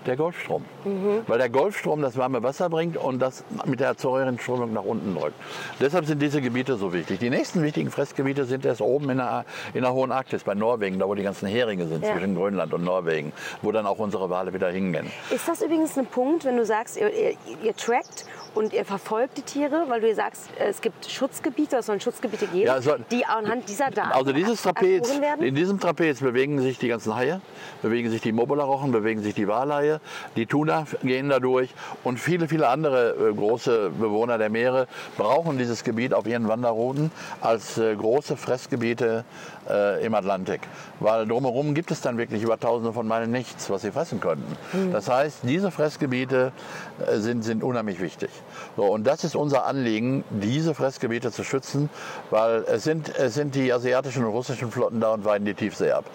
[0.05, 0.65] Der Golfstrom.
[0.83, 1.21] Mhm.
[1.27, 5.35] Weil der Golfstrom das warme Wasser bringt und das mit der Azorenströmung nach unten drückt.
[5.79, 7.19] Deshalb sind diese Gebiete so wichtig.
[7.19, 10.99] Die nächsten wichtigen Fressgebiete sind erst oben in der, in der Hohen Arktis, bei Norwegen,
[10.99, 12.11] da wo die ganzen Heringe sind, ja.
[12.11, 13.31] zwischen Grönland und Norwegen,
[13.61, 15.09] wo dann auch unsere Wale wieder hingehen.
[15.29, 17.33] Ist das übrigens ein Punkt, wenn du sagst, ihr, ihr,
[17.63, 18.25] ihr trackt
[18.55, 22.67] und ihr verfolgt die Tiere, weil du sagst, es gibt Schutzgebiete, es sollen Schutzgebiete geben,
[22.67, 26.87] ja, also, die anhand dieser Daten Also dieses Trapez, in diesem Trapez bewegen sich die
[26.87, 27.41] ganzen Haie,
[27.81, 29.99] bewegen sich die Mobula-Rochen, bewegen sich die Walhaie,
[30.35, 31.69] die Tuna gehen da durch
[32.03, 34.87] und viele, viele andere äh, große Bewohner der Meere
[35.17, 39.25] brauchen dieses Gebiet auf ihren Wanderrouten als äh, große Fressgebiete
[39.69, 40.61] äh, im Atlantik.
[40.99, 44.55] Weil drumherum gibt es dann wirklich über tausende von Meilen nichts, was sie fressen könnten.
[44.73, 44.91] Mhm.
[44.91, 46.51] Das heißt, diese Fressgebiete
[47.15, 48.29] sind, sind unheimlich wichtig.
[48.75, 51.89] So, und das ist unser Anliegen, diese Fressgebiete zu schützen,
[52.29, 55.91] weil es sind, es sind die asiatischen und russischen Flotten da und weiden die Tiefsee
[55.91, 56.05] ab.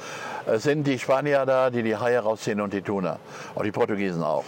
[0.46, 3.18] Es sind die Spanier da, die die Haie rausziehen und die Tuna.
[3.54, 4.44] Und die Portugiesen auch.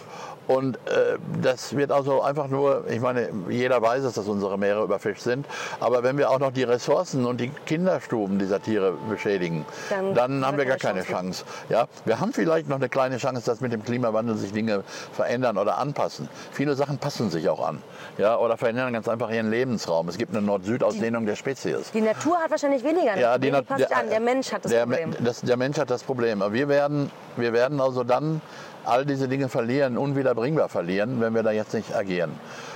[0.51, 4.82] Und äh, das wird also einfach nur, ich meine, jeder weiß es, dass unsere Meere
[4.82, 5.46] überfischt sind.
[5.78, 10.44] Aber wenn wir auch noch die Ressourcen und die Kinderstuben dieser Tiere beschädigen, dann, dann
[10.44, 11.44] haben wir gar keine Chance.
[11.44, 11.44] Chance.
[11.68, 14.82] Ja, wir haben vielleicht noch eine kleine Chance, dass mit dem Klimawandel sich Dinge
[15.12, 16.28] verändern oder anpassen.
[16.51, 17.80] Viele Sachen passen sich auch an.
[18.18, 20.09] Ja, oder verändern ganz einfach ihren Lebensraum.
[20.09, 21.92] Es gibt eine Nord-Süd-Ausdehnung der Spezies.
[21.92, 23.16] Die Natur hat wahrscheinlich weniger.
[23.16, 24.11] Ja, die Nat der, an.
[24.11, 25.14] der Mensch hat das der, Problem.
[25.20, 26.42] Das, der Mensch hat das Problem.
[26.42, 28.40] Aber wir werden, wir werden also dann
[28.85, 32.33] all diese Dinge verlieren, unwiederbringbar verlieren, wenn wir da jetzt nicht agieren.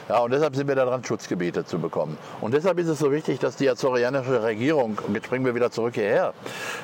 [0.08, 2.18] Ja, und deshalb sind wir daran, Schutzgebiete zu bekommen.
[2.42, 5.70] Und deshalb ist es so wichtig, dass die azorianische Regierung, und jetzt springen wir wieder
[5.70, 6.34] zurück hierher,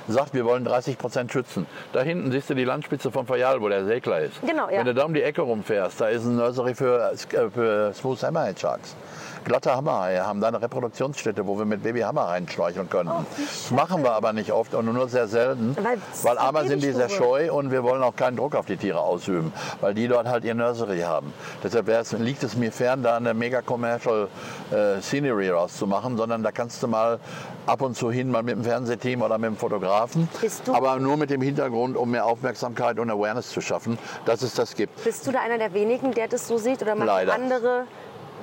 [0.08, 1.66] sagt, wir wollen 30 Prozent schützen.
[1.92, 4.40] Da hinten siehst du die Landspitze von Fayal, wo der Segler ist.
[4.40, 4.78] Genau, ja.
[4.78, 8.22] Wenn du da um die Ecke rumfährst, da ist ein Nursery für, äh, für Smooth
[8.22, 8.96] Hammerhead Sharks
[9.44, 13.12] glatte Hammerhaie haben da eine Reproduktionsstätte, wo wir mit Babyhammer reinschleichen könnten.
[13.12, 16.82] Oh, das machen wir aber nicht oft und nur sehr selten, weil, weil einmal sind
[16.82, 20.08] die sehr scheu und wir wollen auch keinen Druck auf die Tiere ausüben, weil die
[20.08, 21.32] dort halt ihr Nursery haben.
[21.62, 21.88] Deshalb
[22.18, 24.28] liegt es mir fern, da eine mega commercial
[24.70, 27.18] äh, Scenery rauszumachen, sondern da kannst du mal
[27.66, 30.28] ab und zu hin, mal mit dem Fernsehteam oder mit dem Fotografen,
[30.72, 34.74] aber nur mit dem Hintergrund, um mehr Aufmerksamkeit und Awareness zu schaffen, dass es das
[34.74, 35.02] gibt.
[35.04, 37.86] Bist du da einer der wenigen, der das so sieht oder machen andere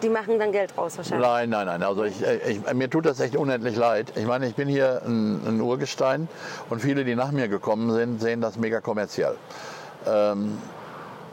[0.02, 1.28] die machen dann Geld raus wahrscheinlich.
[1.28, 1.84] Nein, nein, nein.
[1.84, 4.14] Also ich, ich, mir tut das echt unendlich leid.
[4.16, 6.28] Ich meine, ich bin hier ein, ein Urgestein
[6.70, 9.36] und viele, die nach mir gekommen sind, sehen das mega kommerziell.
[10.06, 10.58] Ähm,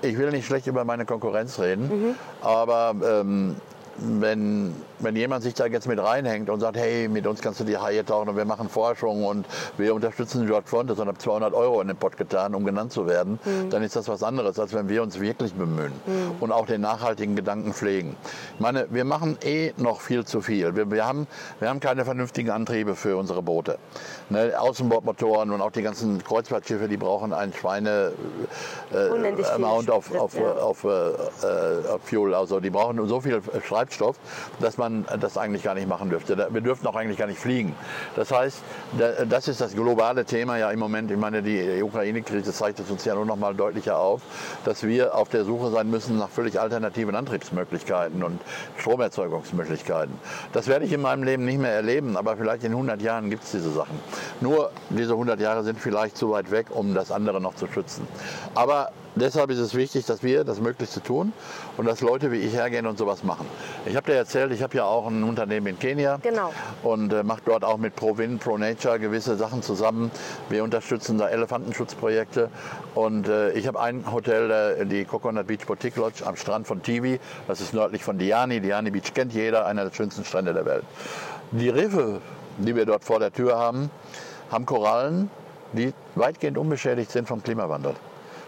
[0.02, 2.14] ich will nicht schlecht über meine Konkurrenz reden, mhm.
[2.42, 3.56] aber ähm,
[3.96, 7.64] wenn, wenn jemand sich da jetzt mit reinhängt und sagt, hey, mit uns kannst du
[7.64, 11.55] die Haie tauchen und wir machen Forschung und wir unterstützen George Fontes und habe 200
[11.55, 13.70] Euro in den Pott getan, um genannt zu werden, mhm.
[13.70, 16.32] dann ist das was anderes, als wenn wir uns wirklich bemühen mhm.
[16.40, 18.16] und auch den nachhaltigen Gedanken pflegen.
[18.55, 20.74] Ich meine, wir machen eh noch viel zu viel.
[20.74, 21.26] Wir, wir, haben,
[21.61, 23.78] wir haben keine vernünftigen Antriebe für unsere Boote.
[24.30, 28.12] Ne, Außenbordmotoren und auch die ganzen Kreuzfahrtschiffe, die brauchen ein Schweine
[28.92, 30.53] äh, Amount of, of, ja.
[30.57, 32.34] of, uh, uh, Fuel.
[32.34, 34.16] Also die brauchen so viel Schreib Treibstoff,
[34.61, 36.49] dass man das eigentlich gar nicht machen dürfte.
[36.51, 37.74] Wir dürften auch eigentlich gar nicht fliegen.
[38.16, 38.59] Das heißt,
[39.28, 41.11] das ist das globale Thema ja im Moment.
[41.11, 44.22] Ich meine, die Ukraine-Krise zeigt es uns ja nur noch mal deutlicher auf,
[44.64, 48.41] dass wir auf der Suche sein müssen nach völlig alternativen Antriebsmöglichkeiten und
[48.78, 50.14] Stromerzeugungsmöglichkeiten.
[50.53, 53.45] Das werde ich in meinem Leben nicht mehr erleben, aber vielleicht in 100 Jahren gibt
[53.45, 53.99] es diese Sachen.
[54.41, 58.07] Nur diese 100 Jahre sind vielleicht zu weit weg, um das andere noch zu schützen.
[58.55, 61.32] Aber deshalb ist es wichtig, dass wir das Möglichste tun
[61.76, 63.46] und dass Leute wie ich hergehen und sowas machen.
[63.86, 66.52] Ich habe dir erzählt, ich habe ja auch ein Unternehmen in Kenia genau.
[66.82, 70.10] und äh, mache dort auch mit ProWin, ProNature gewisse Sachen zusammen.
[70.48, 72.50] Wir unterstützen da Elefantenschutzprojekte
[72.94, 76.82] und äh, ich habe ein Hotel, äh, die Coconut Beach Boutique Lodge am Strand von
[76.82, 77.20] Tivi.
[77.46, 78.60] Das ist nördlich von Diani.
[78.60, 80.84] Diani Beach kennt jeder, einer der schönsten Strände der Welt.
[81.52, 82.20] Die Riffe,
[82.58, 83.90] die wir dort vor der Tür haben,
[84.50, 85.30] haben Korallen,
[85.72, 87.94] die weitgehend unbeschädigt sind vom Klimawandel.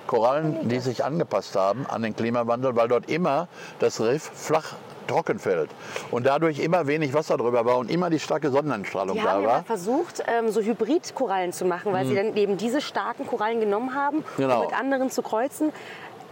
[0.07, 3.49] Korallen, die sich angepasst haben an den Klimawandel, weil dort immer
[3.79, 4.75] das Riff flach
[5.07, 5.71] trocken fällt
[6.11, 9.45] und dadurch immer wenig Wasser drüber war und immer die starke Sonneneinstrahlung die da haben
[9.45, 9.59] war.
[9.59, 12.09] Ja versucht, ähm, so Hybridkorallen zu machen, weil mhm.
[12.09, 14.61] sie dann eben diese starken Korallen genommen haben, genau.
[14.61, 15.73] um mit anderen zu kreuzen.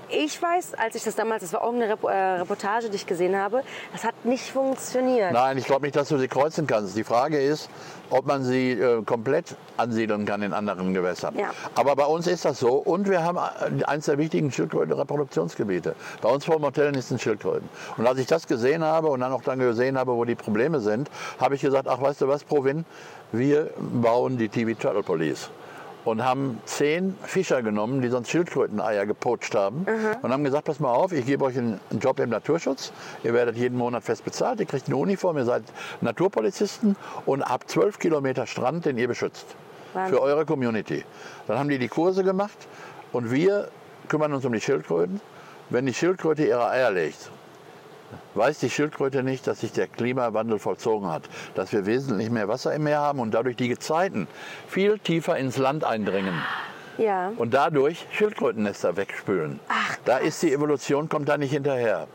[0.09, 3.07] ich weiß, als ich das damals, das war auch eine Rep äh, Reportage, die ich
[3.07, 3.63] gesehen habe,
[3.93, 5.33] das hat nicht funktioniert.
[5.33, 6.97] Nein, ich glaube nicht, dass du sie kreuzen kannst.
[6.97, 7.69] Die Frage ist,
[8.11, 11.37] ob man sie äh, komplett ansiedeln kann in anderen Gewässern.
[11.39, 11.51] Ja.
[11.75, 12.75] Aber bei uns ist das so.
[12.75, 15.95] Und wir haben äh, eines der wichtigen Schildkröten-Reproduktionsgebiete.
[16.23, 17.69] Bei uns vor dem Hotel ist ein Schildkröten.
[17.97, 20.81] Und als ich das gesehen habe und dann auch dann gesehen habe, wo die Probleme
[20.81, 22.85] sind, habe ich gesagt, ach weißt du was, Provin,
[23.33, 25.51] wir bauen die TV Turtle Police
[26.05, 29.87] und haben zehn Fischer genommen, die sonst Schildkröteneier gepoacht haben
[30.23, 32.93] und haben gesagt, pass mal auf, ich gebe euch einen einen Job im Naturschutz,
[33.23, 35.63] ihr werdet jeden Monat fest bezahlt, ihr kriegt eine Uniform, ihr seid
[36.01, 39.47] Naturpolizisten und habt zwölf Kilometer Strand, den ihr beschützt.
[39.93, 40.15] Wahnsinn.
[40.15, 41.05] Für eure Community.
[41.47, 42.57] Dann haben die die Kurse gemacht
[43.13, 43.69] und wir
[44.09, 45.21] kümmern uns um die Schildkröten.
[45.71, 47.31] Wenn die Schildkröte ihre Eier legt,
[48.35, 51.23] weiß die Schildkröte nicht, dass sich der Klimawandel vollzogen hat,
[51.55, 54.27] dass wir wesentlich mehr Wasser im Meer haben und dadurch die Gezeiten
[54.69, 56.35] viel tiefer ins Land eindringen
[56.99, 57.33] Ja.
[57.37, 59.61] und dadurch Schildkrötennester wegspülen.
[60.05, 62.07] da ist die Evolution, kommt da nicht hinterher.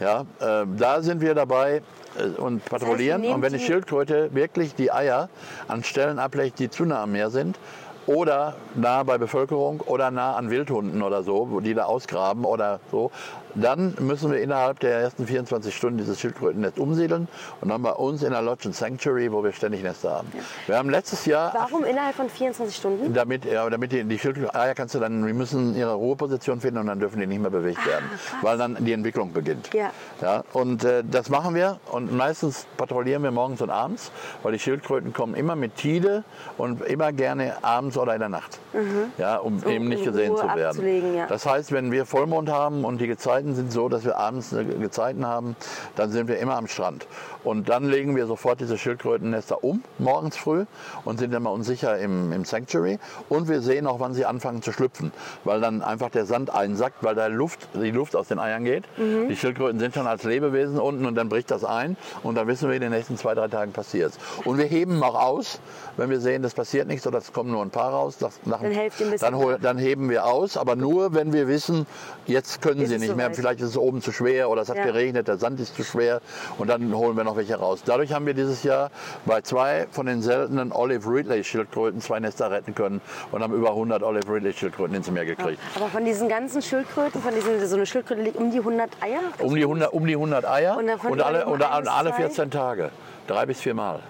[0.00, 1.80] Ja, äh, da sind wir dabei
[2.18, 3.22] äh, und patrouillieren.
[3.22, 5.30] ihr nehmt und wenn die Schildkröte wirklich die Eier
[5.68, 7.58] an Stellen ablegt, die zu nah am Meer sind,
[8.06, 13.10] oder nah bei Bevölkerung oder nah an Wildhunden oder so, die da ausgraben oder so,
[13.54, 17.28] dann müssen wir innerhalb der ersten 24 Stunden dieses Schildkrötennest umsiedeln
[17.60, 20.32] und dann bei uns in der Lodge and Sanctuary, wo wir ständig Nester haben.
[20.66, 23.14] Wir haben letztes Jahr Warum innerhalb von 24 Stunden?
[23.14, 26.86] damit, ja, damit die, die Schildkröten, kannst du dann, die müssen ihre Ruheposition finden und
[26.86, 28.04] dann dürfen die nicht mehr bewegt werden,
[28.42, 29.72] weil dann die Entwicklung beginnt.
[29.72, 29.90] Ja.
[30.20, 34.10] Ja, und äh, das machen wir und meistens patrouillieren wir morgens und abends,
[34.42, 36.24] weil die Schildkröten kommen immer mit Tide
[36.58, 38.58] und immer gerne abends oder in der Nacht,
[39.18, 41.14] ja, um Um eben nicht gesehen Ruhe zu werden.
[41.14, 41.26] ja.
[41.26, 45.26] Das heißt, wenn wir Vollmond haben und die Gezeiten sind so, dass wir abends Gezeiten
[45.26, 45.56] haben,
[45.94, 47.06] dann sind wir immer am Strand.
[47.46, 50.64] Und dann legen wir sofort diese Schildkrötennester um, morgens früh,
[51.04, 52.98] und sind immer unsicher im, im Sanctuary.
[53.28, 55.12] Und wir sehen auch, wann sie anfangen zu schlüpfen,
[55.44, 58.82] weil dann einfach der Sand einsackt, weil da Luft, die Luft aus den Eiern geht.
[58.98, 59.28] Mhm.
[59.28, 61.96] Die Schildkröten sind schon als Lebewesen unten und dann bricht das ein.
[62.24, 64.12] Und dann wissen wir, in den nächsten zwei, drei Tagen passiert
[64.44, 65.60] Und wir heben auch aus,
[65.96, 68.20] wenn wir sehen, das passiert nichts oder es kommen nur ein paar raus.
[68.20, 68.72] Nach, nach, Dann
[69.20, 71.86] dann, hol, dann heben wir aus, aber nur, wenn wir wissen,
[72.26, 73.26] jetzt können Ist sie es nicht mehr.
[73.26, 73.36] soweit?
[73.36, 74.84] Vielleicht ist es oben zu schwer oder es hat Ja.
[74.84, 76.20] geregnet, der Sand ist zu schwer
[76.58, 77.82] und dann holen wir noch welche raus.
[77.84, 78.90] Dadurch haben wir dieses Jahr
[79.24, 83.00] bei zwei von den seltenen Olive Ridley Schildkröten zwei Nester retten können
[83.32, 85.60] und haben über 100 Olive Ridley Schildkröten ins Meer gekriegt.
[85.74, 89.20] Aber von diesen ganzen Schildkröten, von diesen, so eine Schildkröte liegt um die 100 Eier?
[89.38, 92.16] Um die 100, um die 100 Eier Und und alle, und alle zwei?
[92.16, 92.90] 14 Tage.
[93.26, 94.00] Drei bis vier Mal.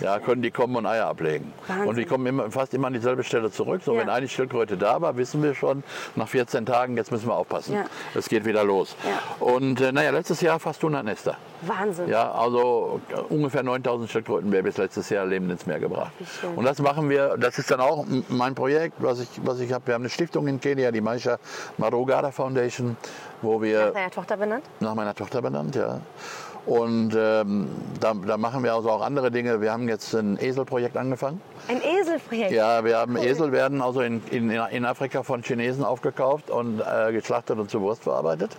[0.00, 1.52] Ja, können die kommen und Eier ablegen.
[1.66, 1.88] Wahnsinn.
[1.88, 3.82] Und die kommen immer, fast immer an dieselbe Stelle zurück.
[3.84, 4.00] So, Ja.
[4.00, 5.82] wenn eine Schildkröte da war, wissen wir schon,
[6.14, 7.74] nach 14 Tagen, jetzt müssen wir aufpassen.
[7.74, 7.84] Ja.
[8.14, 8.94] Es geht wieder los.
[9.04, 9.44] Ja.
[9.46, 11.36] Und äh, naja, letztes Jahr fast 100 Nester.
[11.62, 12.08] Wahnsinn.
[12.08, 16.12] Ja, also äh, ungefähr 9000 Schildkrötenbabys letztes Jahr lebend ins Meer gebracht.
[16.54, 19.86] Und das machen wir, das ist dann auch mein Projekt, was ich, was ich habe.
[19.86, 21.38] Wir haben eine Stiftung in Kenia, die Maisha
[21.78, 22.96] Marugada Foundation,
[23.42, 24.64] wo wir Nach deiner Tochter benannt?
[24.80, 26.00] nach meiner Tochter benannt, ja.
[26.66, 27.68] Und ähm,
[28.00, 29.60] da, da machen wir also auch andere Dinge.
[29.60, 31.40] Wir haben jetzt ein Eselprojekt angefangen.
[31.68, 32.50] Ein Eselprojekt.
[32.50, 37.12] Ja, wir haben Esel werden also in, in, in Afrika von Chinesen aufgekauft und äh,
[37.12, 38.56] geschlachtet und zu Wurst verarbeitet.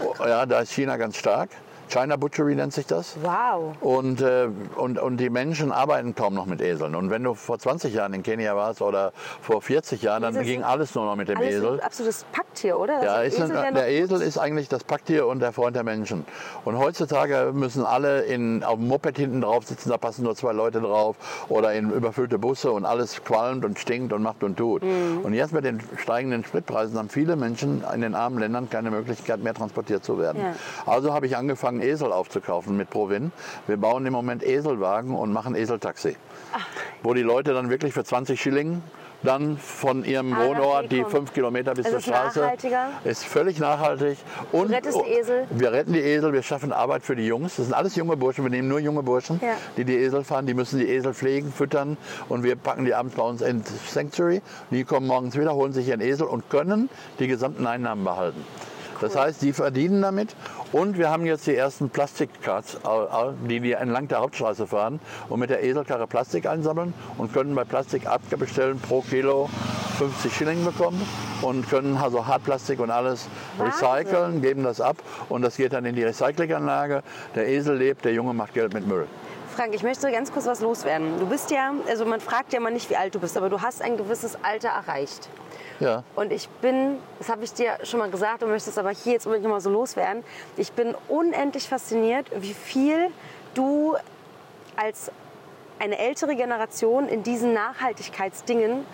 [0.00, 1.50] Oh, ja, da ist China ganz stark.
[1.88, 3.16] China Butchery nennt sich das.
[3.22, 3.74] Wow.
[3.80, 6.94] Und, äh, und, und die Menschen arbeiten kaum noch mit Eseln.
[6.94, 10.44] Und wenn du vor 20 Jahren in Kenia warst oder vor 40 Jahren, dann Esel
[10.44, 11.74] ging alles nur noch mit dem Alles Esel.
[11.74, 12.96] ein absolutes Packtier, oder?
[12.96, 15.76] Das Ja, heißt, ist ein, werden der Esel ist eigentlich das Packtier und der Freund
[15.76, 16.24] der Menschen.
[16.64, 20.52] Und heutzutage müssen alle in, auf dem Moped hinten drauf sitzen, da passen nur zwei
[20.52, 21.16] Leute drauf
[21.48, 24.82] oder in überfüllte Busse und alles qualmt und stinkt und macht und tut.
[24.82, 25.20] Mhm.
[25.22, 29.40] Und jetzt mit den steigenden Spritpreisen haben viele Menschen in den armen Ländern keine Möglichkeit
[29.40, 30.40] mehr transportiert zu werden.
[30.42, 30.54] Ja.
[30.86, 33.32] Also habe ich angefangen, Esel aufzukaufen mit Provin.
[33.66, 36.16] Wir bauen im Moment Eselwagen und machen Eseltaxi.
[37.02, 38.82] Wo die Leute dann wirklich für 20 Schilling
[39.22, 42.40] dann von ihrem A nach B Wohnort die fünf Kilometer bis Es zur ist Straße.
[42.40, 42.88] nachhaltiger.
[43.04, 44.18] Ist völlig nachhaltig.
[44.52, 45.46] Und rettest die Esel.
[45.50, 47.56] Wir retten die Esel, wir schaffen Arbeit für die Jungs.
[47.56, 49.54] Das sind alles junge Burschen, wir nehmen nur junge Burschen, Ja.
[49.78, 50.44] die die Esel fahren.
[50.44, 51.96] Die müssen die Esel pflegen, füttern
[52.28, 54.42] und wir packen die abends bei uns ins Sanctuary.
[54.70, 58.44] Die kommen morgens wieder, holen sich ihren Esel und können die gesamten Einnahmen behalten.
[59.00, 60.34] Das heißt, die verdienen damit
[60.72, 62.78] und wir haben jetzt die ersten Plastikcards,
[63.48, 67.64] die wir entlang der Hauptstraße fahren und mit der Eselkarre Plastik einsammeln und können bei
[67.64, 69.48] Plastik abgebestellen pro Kilo
[69.98, 71.00] 50 Schilling bekommen
[71.42, 73.86] und können also Hartplastik und alles Wahnsinn.
[73.86, 74.96] recyceln, geben das ab
[75.28, 77.02] und das geht dann in die Recyclinganlage.
[77.34, 79.06] Der Esel lebt, der Junge macht Geld mit Müll.
[79.54, 81.20] Frank, ich möchte ganz kurz was loswerden.
[81.20, 83.60] Du bist ja, also man fragt ja mal nicht, wie alt du bist, aber du
[83.60, 85.28] hast ein gewisses Alter erreicht.
[85.80, 86.04] Ja.
[86.14, 89.14] Und ich bin, das habe ich dir schon mal gesagt und möchte es aber hier
[89.14, 90.22] jetzt unbedingt noch mal so loswerden.
[90.56, 93.10] Ich bin unendlich fasziniert, wie viel
[93.54, 93.96] du
[94.76, 95.10] als
[95.78, 98.84] eine ältere Generation in diesen Nachhaltigkeitsdingen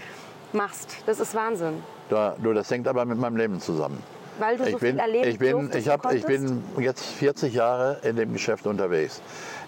[0.52, 0.96] machst.
[1.06, 1.82] Das ist Wahnsinn.
[2.08, 4.02] Du, das hängt aber mit meinem Leben zusammen.
[4.38, 7.54] Weil du so Ich bin, viel erleben ich, bin, ich, hab, ich bin jetzt 40
[7.54, 9.20] Jahre in dem Geschäft unterwegs.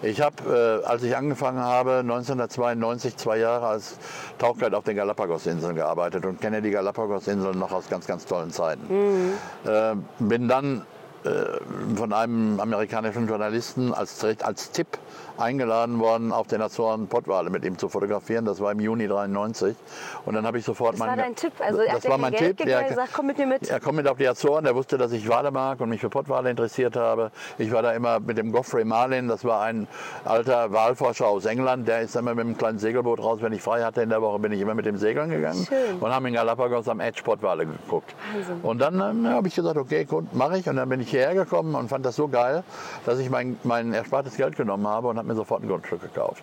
[0.03, 3.97] Ich habe, äh, als ich angefangen habe, 1992 zwei Jahre als
[4.39, 8.83] Tauchguide auf den Galapagos-Inseln gearbeitet und kenne die Galapagos-Inseln noch aus ganz, ganz tollen Zeiten.
[8.89, 9.33] Mhm.
[9.65, 10.83] Äh, bin dann
[11.25, 11.61] äh,
[11.95, 14.99] von einem amerikanischen Journalisten als, als Tipp
[15.43, 18.45] eingeladen worden, auf den Azoren Pottwale mit ihm zu fotografieren.
[18.45, 19.76] Das war im Juni 93.
[20.24, 21.53] Und dann habe ich sofort Das war meinen- dein Tipp.
[21.61, 22.66] Also er hat das dir war mein Geld Tipp.
[22.66, 23.68] Der- er gesagt, komm mit mir mit.
[23.68, 26.09] er kommt mit auf die Azoren, der wusste, dass ich Wale mag und mich für
[26.11, 27.30] Pottwale interessiert habe.
[27.59, 29.86] Ich war da immer mit dem Geoffrey Marlin, das war ein
[30.24, 33.38] alter Walforscher aus England, der ist immer mit einem kleinen Segelboot raus.
[33.43, 35.99] Wenn ich frei hatte in der Woche, bin ich immer mit dem Segeln gegangen Schön.
[36.01, 38.14] und haben in Galapagos am Edge Pottwale geguckt.
[38.34, 38.61] Wahnsinn.
[38.62, 40.68] Und dann ähm, habe ich gesagt, okay, gut, mache ich.
[40.68, 42.62] Und dann bin ich hierher gekommen und fand das so geil,
[43.07, 46.43] dass ich mein, mein erspartes Geld genommen habe und habe mir sofort ein Grundstück gekauft.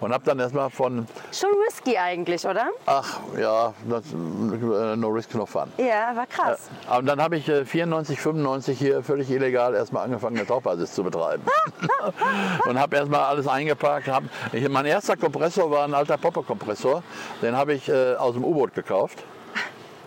[0.00, 2.70] Und habe dann erstmal von, Schon risky eigentlich, oder?
[2.86, 5.70] ach ja, das, äh, no risk, no fun.
[5.76, 6.70] Ja, war krass.
[6.98, 11.04] Und dann habe ich äh, 94, 95 hier völlig illegal erstmal angefangen, eine Tauchbasis zu
[11.04, 11.42] betreiben.
[12.66, 14.08] und habe erstmal alles eingepackt.
[14.08, 17.02] Hab, ich, mein erster Kompressor war ein alter Popper-Kompressor.
[17.42, 19.22] Den habe ich äh, aus dem U-Boot gekauft.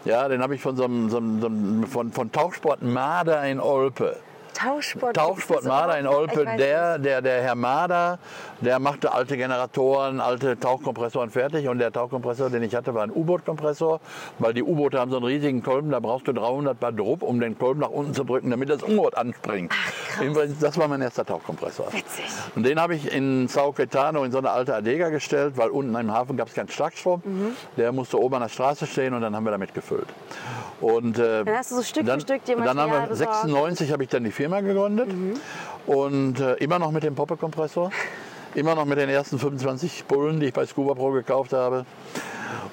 [0.05, 3.43] Ja, den habe ich von, so einem, so einem, so einem, von, von Tauchsport Marder
[3.45, 4.17] in Olpe.
[4.53, 5.15] Tauchsport.
[5.15, 6.07] Tauchsport Marder in?
[6.07, 8.19] Olpe, der, der, der Herr Marder,
[8.61, 13.11] der machte alte Generatoren, alte Tauchkompressoren fertig und der Tauchkompressor, den ich hatte, war ein
[13.11, 13.99] U-Boot-Kompressor,
[14.39, 17.39] weil die U-Boote haben so einen riesigen Kolben, da brauchst du 300 Bar Druck, um
[17.39, 19.73] den Kolben nach unten zu drücken, damit das U-Boot anspringt.
[20.19, 21.91] Jedenfalls, das war mein erster Tauchkompressor.
[21.91, 22.25] Witzig.
[22.55, 25.95] Und den habe ich in Sao Caetano in so eine alte Adega gestellt, weil unten
[25.95, 27.21] im Hafen gab es keinen Starkstrom.
[27.23, 27.55] Mhm.
[27.77, 30.07] Der musste oben an der Straße stehen und dann haben wir damit gefüllt.
[30.81, 33.07] Und, äh, Dann hast du so Stück für dann, Stück dir und dann haben Material
[33.07, 33.33] wir besorgt.
[33.35, 35.07] 96 habe ich dann die Firma gegründet
[35.85, 37.91] und äh, immer noch mit dem Poppe-Kompressor,
[38.55, 41.85] immer noch mit den ersten 25 Bullen, die ich bei Scuba Pro gekauft habe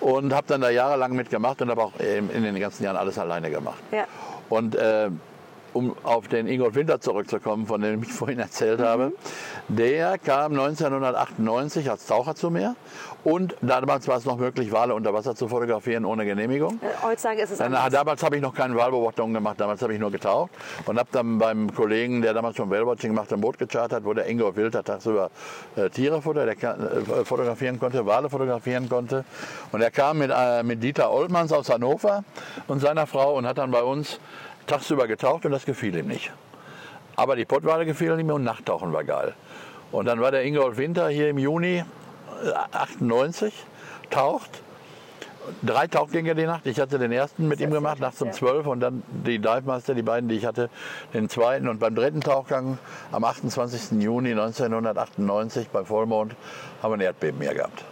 [0.00, 3.20] und habe dann da jahrelang mitgemacht und habe auch in, in den ganzen Jahren alles
[3.20, 3.78] alleine gemacht.
[3.92, 4.06] Ja.
[4.48, 5.10] Und äh,
[5.72, 9.12] um auf den Ingolf Winter zurückzukommen, von dem ich vorhin erzählt habe,
[9.68, 12.76] der kam 1998 als Taucher zu mir
[13.24, 16.80] und damals war es noch möglich, Wale unter Wasser zu fotografieren ohne Genehmigung.
[16.82, 17.90] Äh, Heutzutage ist es anders.
[17.90, 20.50] damals habe ich noch keine Wahlbeobachtung gemacht, damals habe ich nur getaucht
[20.86, 24.14] und habe dann beim Kollegen, der damals schon Whale-Watching gemacht hat, ein Boot gechartert, wo
[24.14, 25.30] der Ingolf Wilter tagsüber
[25.76, 29.24] äh, Tiere äh, fotografieren konnte, Wale fotografieren konnte.
[29.72, 32.24] Und er kam mit, äh, mit Dieter Oldmanns aus Hannover
[32.68, 34.18] und seiner Frau und hat dann bei uns
[34.66, 36.32] tagsüber getaucht und das gefiel ihm nicht.
[37.16, 39.34] Aber die Pottwale gefielen ihm und Nachttauchen war geil.
[39.92, 41.84] Und dann war der Ingolf Winter hier im Juni äh,
[42.72, 43.52] 98,
[44.10, 44.62] taucht
[45.62, 46.66] drei Tauchgänge die Nacht.
[46.66, 49.94] Ich hatte den ersten mit ihm gemacht, nachts um 12 und dann die Dive Master,
[49.94, 50.70] die beiden, die ich hatte,
[51.14, 51.68] den zweiten.
[51.68, 52.78] Und beim dritten Tauchgang
[53.12, 54.02] am 28.
[54.02, 56.34] Juni 1998 bei Vollmond
[56.82, 57.84] haben wir ein Erdbeben hier gehabt.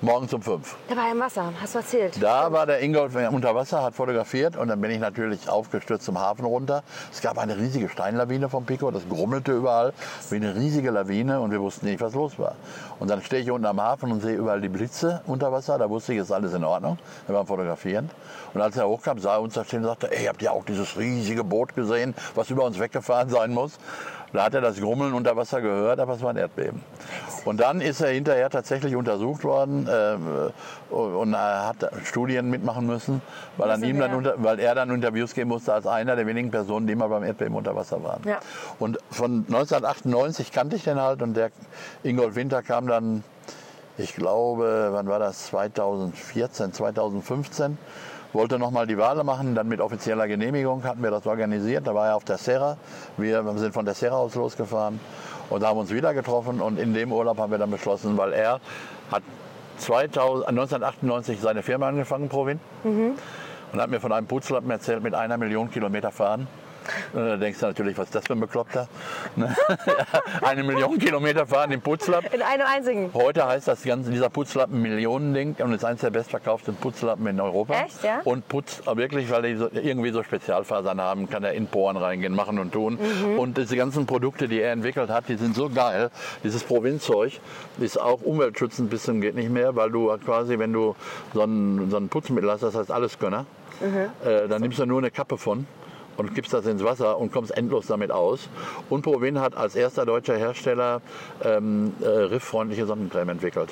[0.00, 0.76] Morgens um 5.
[0.88, 2.22] Der war im Wasser, hast du erzählt.
[2.22, 6.20] Da war der Ingolf unter Wasser, hat fotografiert und dann bin ich natürlich aufgestürzt zum
[6.20, 6.84] Hafen runter.
[7.12, 9.92] Es gab eine riesige Steinlawine vom Pico, das grummelte überall
[10.30, 12.54] wie eine riesige Lawine und wir wussten nicht, was los war.
[13.00, 15.90] Und dann stehe ich unten am Hafen und sehe überall die Blitze unter Wasser, da
[15.90, 16.96] wusste ich, ist alles in Ordnung.
[17.26, 18.08] Wir waren fotografieren.
[18.54, 20.64] Und als er hochkam, sah er uns da stehen und sagte, ey, habt ihr auch
[20.64, 23.78] dieses riesige Boot gesehen, was über uns weggefahren sein muss?
[24.32, 26.82] Da hat er das Grummeln unter Wasser gehört, aber es war ein Erdbeben.
[27.44, 30.50] Und dann ist er hinterher tatsächlich untersucht worden ähm,
[30.90, 33.22] und er hat Studien mitmachen müssen,
[33.56, 36.50] weil, an ihm dann unter, weil er dann Interviews geben musste als einer der wenigen
[36.50, 38.22] Personen, die mal beim Erdbeben unter Wasser waren.
[38.24, 38.40] Ja.
[38.78, 41.50] Und von 1998 kannte ich den halt und der
[42.02, 43.24] Ingolf Winter kam dann,
[43.96, 45.46] ich glaube, wann war das?
[45.46, 47.78] 2014, 2015
[48.32, 51.86] wollte nochmal die Wale machen, dann mit offizieller Genehmigung hatten wir das organisiert.
[51.86, 52.76] Da war er auf der Serra.
[53.16, 55.00] Wir sind von der Serra aus losgefahren
[55.50, 56.60] und haben uns wieder getroffen.
[56.60, 58.60] Und in dem Urlaub haben wir dann beschlossen, weil er
[59.10, 59.22] hat
[59.78, 62.60] 2000, 1998 seine Firma angefangen, Provin,
[63.72, 66.46] und hat mir von einem Putzlappen erzählt mit einer Million Kilometer fahren.
[67.12, 68.88] Und da denkst du natürlich, was ist das für ein Bekloppter?
[69.36, 69.54] Ne?
[70.42, 72.32] Eine Million Kilometer fahren im Putzlappen.
[72.32, 73.10] In einem einzigen.
[73.14, 77.74] Heute heißt das Ganze, dieser Putzlappen Millionending und ist eines der bestverkauften Putzlappen in Europa.
[77.74, 78.20] Echt, ja?
[78.24, 82.34] Und putzt wirklich, weil die so, irgendwie so Spezialfasern haben, kann er in Poren reingehen,
[82.34, 82.98] machen und tun.
[83.00, 83.38] Mhm.
[83.38, 86.10] Und diese ganzen Produkte, die er entwickelt hat, die sind so geil.
[86.42, 87.38] Dieses Provinzzeug
[87.78, 90.96] ist auch umweltschützend bis zum geht nicht mehr, weil du quasi, wenn du
[91.34, 93.46] so ein, so ein Putzmittel hast, das heißt Alleskönner,
[93.80, 94.28] Mhm.
[94.28, 95.66] äh, dann nimmst du nur eine Kappe von
[96.18, 98.48] und gibst das ins Wasser und kommst endlos damit aus.
[98.90, 101.00] Und Provin hat als erster deutscher Hersteller
[101.42, 103.70] ähm, äh, rifffreundliche Sonnencreme entwickelt.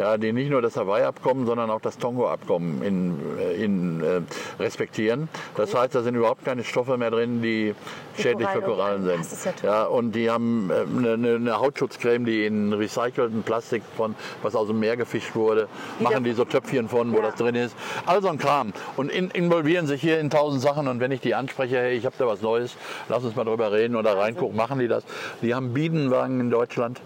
[0.00, 4.20] Ja, die nicht nur das Hawaii-Abkommen, sondern auch das Tongo-Abkommen in, äh, in, äh,
[4.58, 5.28] respektieren.
[5.56, 7.74] Das heißt, da sind überhaupt keine Stoffe mehr drin, die
[8.18, 9.20] schädlich für Korallen sind.
[9.20, 9.68] Das ist ja toll.
[9.70, 14.68] Ja, und die haben äh, eine, eine- Hautschutzcreme, die in recycelten Plastik von was aus
[14.68, 17.22] dem Meer gefischt wurde, machen die so Töpfchen von, wo Ja.
[17.24, 17.76] das drin ist.
[18.06, 18.72] All so ein Kram.
[18.96, 20.88] Und in, involvieren sich hier in tausend Sachen.
[20.88, 22.74] Und wenn ich die anspreche, hey, ich habe da was Neues,
[23.10, 25.04] lass uns mal drüber reden oder reingucken, machen die das.
[25.42, 27.00] Die haben Bienenwagen in Deutschland.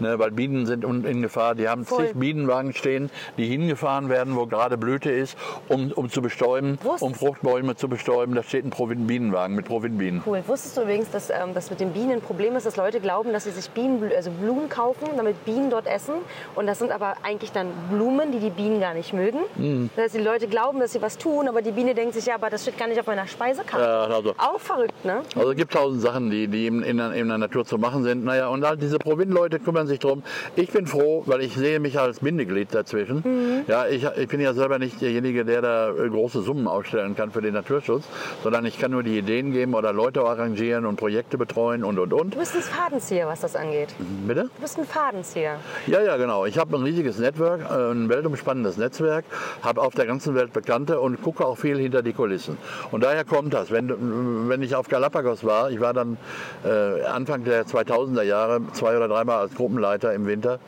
[0.00, 1.54] Ne, weil Bienen sind in Gefahr.
[1.54, 2.06] Die haben Voll.
[2.06, 5.36] zig Bienenwagen stehen, die hingefahren werden, wo gerade Blüte ist,
[5.68, 8.34] um, um zu bestäuben, Wusstest- um Fruchtbäume zu bestäuben.
[8.34, 10.22] Da steht ein Provin-Bienenwagen mit Provin-Bienen.
[10.26, 10.42] Cool.
[10.46, 13.32] Wusstest du übrigens, dass ähm, das mit den Bienen ein Problem ist, dass Leute glauben,
[13.32, 16.14] dass sie sich Bienen, also Blumen kaufen, damit Bienen dort essen.
[16.54, 19.38] Und das sind aber eigentlich dann Blumen, die die Bienen gar nicht mögen.
[19.56, 19.90] Mhm.
[19.94, 22.34] Das heißt, die Leute glauben, dass sie was tun, aber die Biene denkt sich, ja,
[22.34, 23.84] aber das steht gar nicht auf meiner Speisekarte.
[23.84, 24.34] Ja, also.
[24.38, 25.20] Auch verrückt, ne?
[25.36, 28.02] Also es gibt tausend Sachen, die, die in, in, der- in der Natur zu machen
[28.04, 28.24] sind.
[28.24, 30.22] Naja, und halt diese Provin-Leute kümmern sich drum.
[30.56, 33.22] Ich bin froh, weil ich sehe mich als Bindeglied dazwischen.
[33.24, 33.64] Mhm.
[33.66, 37.30] Ja, ich, ich bin ja selber nicht derjenige, der da äh, große Summen ausstellen kann
[37.30, 38.04] für den Naturschutz,
[38.42, 42.12] sondern ich kann nur die Ideen geben oder Leute arrangieren und Projekte betreuen und, und,
[42.12, 42.34] und.
[42.34, 43.94] Du bist ein Fadenzieher, was das angeht.
[44.26, 44.50] Bitte?
[44.54, 45.58] Du bist ein Fadenzieher.
[45.86, 46.46] Ja, ja, genau.
[46.46, 49.24] Ich habe ein riesiges Network, äh, ein weltumspannendes Netzwerk,
[49.62, 52.56] habe auf der ganzen Welt Bekannte und gucke auch viel hinter die Kulissen.
[52.90, 53.70] Und daher kommt das.
[53.70, 56.18] Wenn, wenn ich auf Galapagos war, ich war dann
[56.64, 60.58] äh, Anfang der 2000er Jahre zwei oder dreimal als Gruppenleiter im Winter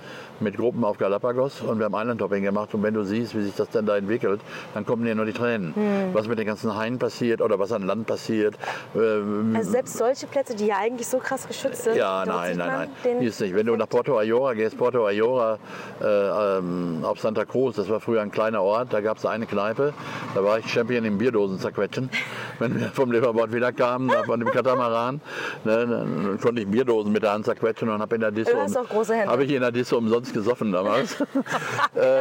[0.40, 2.74] mit Gruppen auf Galapagos und wir haben Island-Hopping gemacht.
[2.74, 4.40] Und wenn du siehst, wie sich das dann da entwickelt,
[4.74, 5.74] dann kommen dir nur die Tränen.
[6.12, 8.54] Was mit den ganzen Haien passiert oder was an Land passiert.
[8.94, 11.96] Äh, Also selbst solche Plätze, die ja eigentlich so krass geschützt sind.
[11.96, 13.18] ja, nein, nein, nein.
[13.20, 13.54] Die ist nicht.
[13.54, 15.58] Wenn du nach Porto Ayora gehst, Porto Ayora
[16.00, 19.46] äh, ähm, auf Santa Cruz, das war früher ein kleiner Ort, da gab es eine
[19.46, 19.92] Kneipe,
[20.34, 22.10] da war ich Champion im Bierdosen zerquetschen.
[22.58, 25.20] Wenn wir vom Liverboard wieder kamen, von dem Katamaran,
[25.64, 29.28] ne, dann konnte ich Bierdosen mit der Hand zerquetschen und habe in der Disse, Hände.
[29.30, 31.16] habe ich in der Disse umsonst gesoffen damals.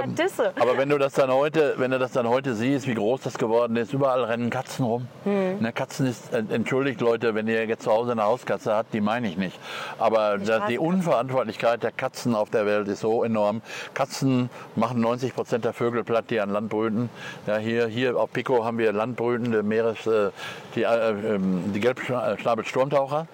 [0.08, 0.54] Disse.
[0.60, 3.38] Aber wenn du das dann heute, wenn du das dann heute siehst, wie groß das
[3.38, 5.08] geworden ist, überall rennen Katzen rum.
[5.26, 9.02] Ne, Katzen ist, äh, entschuldigt Leute, wenn ihr jetzt zu Hause eine Hauskatze habt, die
[9.02, 9.60] meine ich nicht.
[10.00, 13.62] Aber da, die Unverantwortlichkeit der Katzen auf der Welt ist so enorm.
[13.94, 17.10] Katzen machen 90 Prozent der Vögel platt, die an Land brüten.
[17.48, 20.32] Ja, hier, hier auf Pico haben wir landbrütende Meeres, äh,
[20.76, 23.28] die, äh, ähm, die Gelbschnabelsturmtaucher.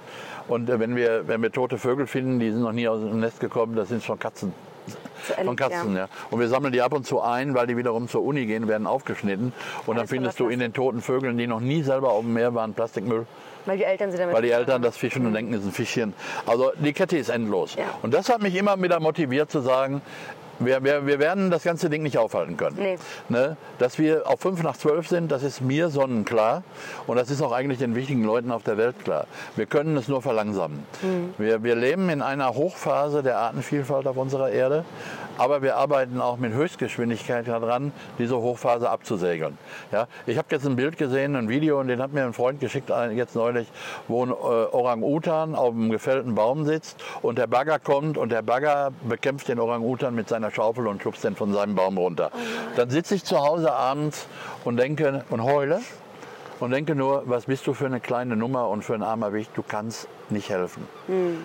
[0.47, 3.19] Und äh, wenn wir, wenn wir tote Vögel finden, die sind noch nie aus dem
[3.19, 4.53] Nest gekommen, das sind schon Katzen.
[5.43, 6.07] Von Katzen, ja.
[6.31, 8.87] Und wir sammeln die ab und zu ein, weil die wiederum zur Uni gehen, werden
[8.87, 9.53] aufgeschnitten.
[9.85, 12.53] Und dann findest du in den toten Vögeln, die noch nie selber auf dem Meer
[12.55, 13.25] waren, Plastikmüll.
[13.65, 14.33] Weil die Eltern sie damit.
[14.33, 16.13] Weil die Eltern das fischen und denken, es ist ein Fischchen.
[16.45, 17.75] Also die Kette ist endlos.
[17.75, 17.83] Ja.
[18.01, 20.01] Und das hat mich immer wieder motiviert zu sagen,
[20.59, 22.77] wir, wir, wir werden das ganze Ding nicht aufhalten können.
[22.79, 22.97] Nee.
[23.29, 23.57] Ne?
[23.77, 26.63] Dass wir auf 5 nach 12 sind, das ist mir sonnenklar.
[27.07, 29.25] Und das ist auch eigentlich den wichtigen Leuten auf der Welt klar.
[29.55, 30.83] Wir können es nur verlangsamen.
[31.37, 34.83] Wir, wir leben in einer Hochphase der Artenvielfalt auf unserer Erde.
[35.37, 39.57] Aber wir arbeiten auch mit Höchstgeschwindigkeit daran, diese Hochphase abzusegeln.
[39.91, 42.59] Ja, ich habe jetzt ein Bild gesehen, ein Video, und den hat mir ein Freund
[42.59, 43.67] geschickt ein- jetzt neulich,
[44.09, 48.41] wo ein äh, Orang-Utan auf einem gefällten Baum sitzt und der Bagger kommt und der
[48.41, 52.31] Bagger bekämpft den Orang-Utan mit seiner Schaufel und schubst den von seinem Baum runter.
[52.75, 54.27] Dann sitze ich zu Hause abends
[54.65, 55.81] und denke und heule
[56.59, 59.51] und denke nur, was bist du für eine kleine Nummer und für ein armer Wicht,
[59.55, 60.87] du kannst nicht helfen.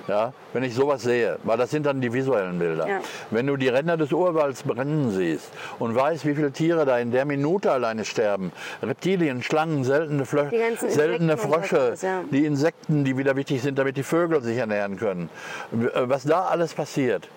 [0.09, 2.87] Ja, wenn ich sowas sehe, weil das sind dann die visuellen Bilder.
[2.87, 3.01] Ja.
[3.31, 7.11] Wenn du die Ränder des Urwalds brennen siehst und weißt, wie viele Tiere da in
[7.11, 8.53] der Minute alleine sterben,
[8.83, 10.51] Reptilien, Schlangen, seltene, Flö
[10.89, 12.21] seltene Frösche, sowas, ja.
[12.31, 15.31] die Insekten, die wieder wichtig sind, damit die Vögel sich ernähren können.
[15.73, 17.29] Äh, Was da alles passiert.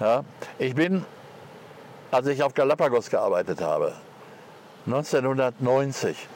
[0.00, 0.24] Ja,
[0.58, 1.04] ich bin,
[2.10, 3.94] als ich auf Galapagos gearbeitet habe,
[4.86, 6.28] 1990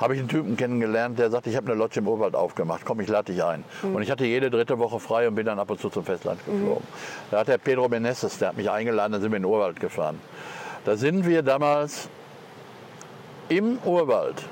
[0.00, 3.00] habe ich einen Typen kennengelernt, der sagt, ich habe eine Lodge im Urwald aufgemacht, komm,
[3.00, 3.64] ich lade dich ein.
[3.82, 6.44] Und ich hatte jede dritte Woche frei und bin dann ab und zu zum Festland
[6.46, 6.86] geflogen.
[7.32, 9.80] Da hat der Pedro Benesses, der hat mich eingeladen, dann sind wir in den Urwald
[9.80, 10.20] gefahren.
[10.84, 12.08] Da sind wir damals
[13.48, 14.44] im Urwald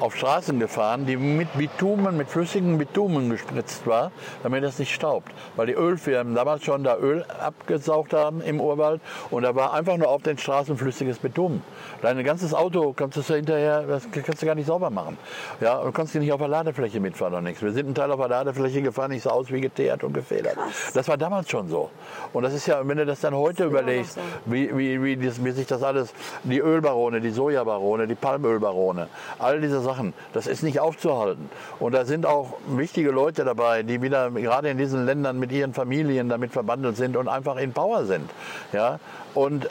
[0.00, 5.32] auf Straßen gefahren, die mit Bitumen, mit flüssigem Bitumen gespritzt war, damit es nicht staubt.
[5.56, 9.96] Weil die Ölfirmen damals schon da Öl abgesaugt haben im Urwald und da war einfach
[9.96, 11.62] nur auf den Straßen flüssiges Bitumen.
[12.02, 15.18] Dein ganzes Auto kannst du hinterher, das kannst du gar nicht sauber machen.
[15.60, 17.62] Ja, du kannst nicht auf der Ladefläche mitfahren und nichts.
[17.62, 20.56] Wir sind einen Teil auf der Ladefläche gefahren, ich sah aus wie geteert und gefedert.
[20.94, 21.90] Das war damals schon so.
[22.32, 24.20] Und das ist ja, wenn du das dann heute überlegst, so.
[24.46, 26.12] wie, wie, wie, das, wie sich das alles,
[26.44, 31.48] die Ölbarone, die Sojabarone, die Palmölbarone, all diese Sachen, das ist nicht aufzuhalten.
[31.78, 35.72] Und da sind auch wichtige Leute dabei, die wieder gerade in diesen Ländern mit ihren
[35.72, 38.28] Familien damit verbandelt sind und einfach in Power sind.
[38.72, 39.00] Ja?
[39.34, 39.68] Und äh,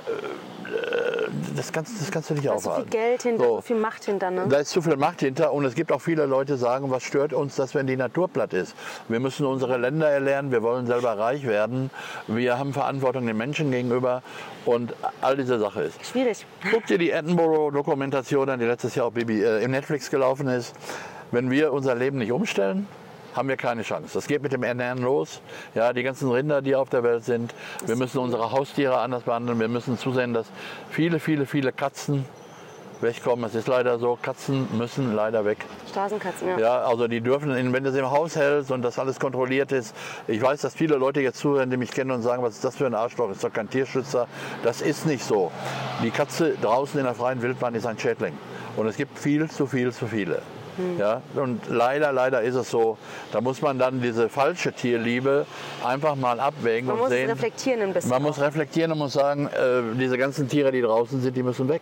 [1.55, 2.89] das kannst, das kannst du nicht Da ist so viel aufhalten.
[2.89, 3.61] Geld hinter, So.
[3.61, 4.31] viel Macht hinter.
[4.31, 4.45] Ne?
[4.49, 7.03] Da ist zu viel Macht hinter und es gibt auch viele Leute, die sagen, was
[7.03, 8.75] stört uns, dass wenn die Natur platt ist.
[9.07, 11.89] Wir müssen unsere Länder erlernen, wir wollen selber reich werden,
[12.27, 14.21] wir haben Verantwortung den Menschen gegenüber
[14.65, 16.05] und all diese Sache ist.
[16.05, 16.45] Schwierig.
[16.71, 20.75] Guck dir die Attenborough-Dokumentation an, die letztes Jahr auf BB, äh, im Netflix gelaufen ist.
[21.31, 22.87] Wenn wir unser Leben nicht umstellen,
[23.37, 24.09] haben wir keine Chance.
[24.13, 25.41] Das geht mit dem Ernähren los.
[25.75, 27.53] Ja, die ganzen Rinder, die auf der Welt sind.
[27.85, 29.59] Wir müssen unsere Haustiere anders behandeln.
[29.59, 30.47] Wir müssen zusehen, dass
[30.89, 32.25] viele, viele, viele Katzen
[33.01, 33.45] wegkommen.
[33.45, 35.59] Es ist leider so, Katzen müssen leider weg.
[35.89, 36.59] Straßenkatzen, ja.
[36.59, 39.95] Ja, also die dürfen, wenn du sie im Haus hältst und das alles kontrolliert ist.
[40.27, 42.75] Ich weiß, dass viele Leute jetzt zuhören, die mich kennen und sagen, was ist das
[42.75, 44.27] für ein Arschloch, ist doch kein Tierschützer.
[44.63, 45.51] Das ist nicht so.
[46.03, 48.33] Die Katze draußen in der freien Wildbahn ist ein Schädling.
[48.75, 50.41] Und es gibt viel zu viel zu viele.
[50.97, 52.97] Ja, und leider, leider ist es so,
[53.31, 55.45] da muss man dann diese falsche Tierliebe
[55.83, 57.29] einfach mal abwägen Man und muss sehen.
[57.29, 58.09] reflektieren ein bisschen.
[58.09, 61.67] Man muss reflektieren und muss sagen, äh, diese ganzen Tiere, die draußen sind, die müssen
[61.67, 61.81] weg.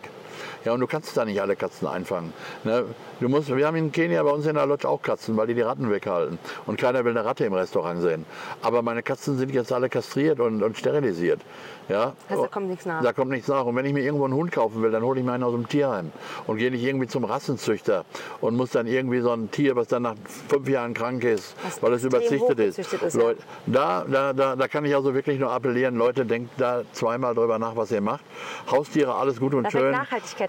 [0.64, 2.32] Ja, und du kannst da nicht alle Katzen einfangen.
[2.64, 2.86] Ne?
[3.20, 5.54] Du musst, wir haben in Kenia bei uns in der Lodge auch Katzen, weil die
[5.54, 6.40] die Ratten weghalten.
[6.66, 8.26] Und keiner will eine Ratte im Restaurant sehen.
[8.62, 11.40] Aber meine Katzen sind jetzt alle kastriert und, und sterilisiert.
[11.88, 12.14] Ja?
[12.28, 13.02] Also da kommt nichts nach.
[13.02, 13.64] Da kommt nichts nach.
[13.64, 15.52] Und wenn ich mir irgendwo einen Hund kaufen will, dann hole ich mir einen aus
[15.52, 16.10] dem Tierheim
[16.46, 18.04] und gehe nicht irgendwie zum Rassenzüchter
[18.40, 20.14] und muss dann irgendwie so ein Tier, was dann nach
[20.48, 22.78] fünf Jahren krank ist, Was weil es extrem überzüchtet ist.
[22.78, 23.20] ist, ja.
[23.20, 27.34] Leute, da, da, da, da kann ich also wirklich nur appellieren, Leute, denkt da zweimal
[27.34, 28.24] drüber nach, was ihr macht.
[28.70, 29.96] Haustiere, alles gut und Da schön.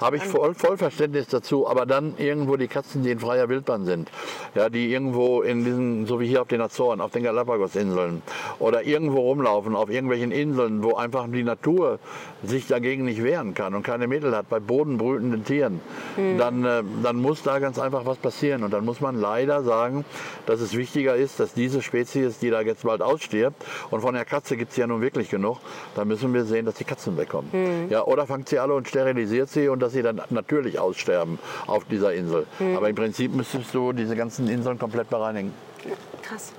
[0.01, 3.85] Habe ich voll, voll Verständnis dazu, aber dann irgendwo die Katzen, die in freier Wildbahn
[3.85, 4.09] sind,
[4.55, 8.21] ja, die irgendwo in diesen, so wie hier auf den Azoren, auf den Galapagos-Inseln
[8.59, 11.99] oder irgendwo rumlaufen, auf irgendwelchen Inseln, wo einfach die Natur
[12.43, 15.81] sich dagegen nicht wehren kann und keine Mittel hat, bei bodenbrütenden Tieren,
[16.15, 16.37] Hm.
[16.37, 18.63] dann, äh, dann muss da ganz einfach was passieren.
[18.63, 20.05] Und dann muss man leider sagen,
[20.45, 24.25] dass es wichtiger ist, dass diese Spezies, die da jetzt bald ausstirbt, und von der
[24.25, 25.59] Katze gibt es ja nun wirklich genug,
[25.95, 27.51] da müssen wir sehen, dass die Katzen wegkommen.
[27.51, 27.89] Hm.
[27.89, 31.85] Ja, oder fangt sie alle und sterilisiert sie und dass sie dann natürlich aussterben auf
[31.85, 32.45] dieser Insel.
[32.57, 32.77] Hm.
[32.77, 35.53] Aber im Prinzip müsstest du diese ganzen Inseln komplett bereinigen.
[36.21, 36.51] Krass.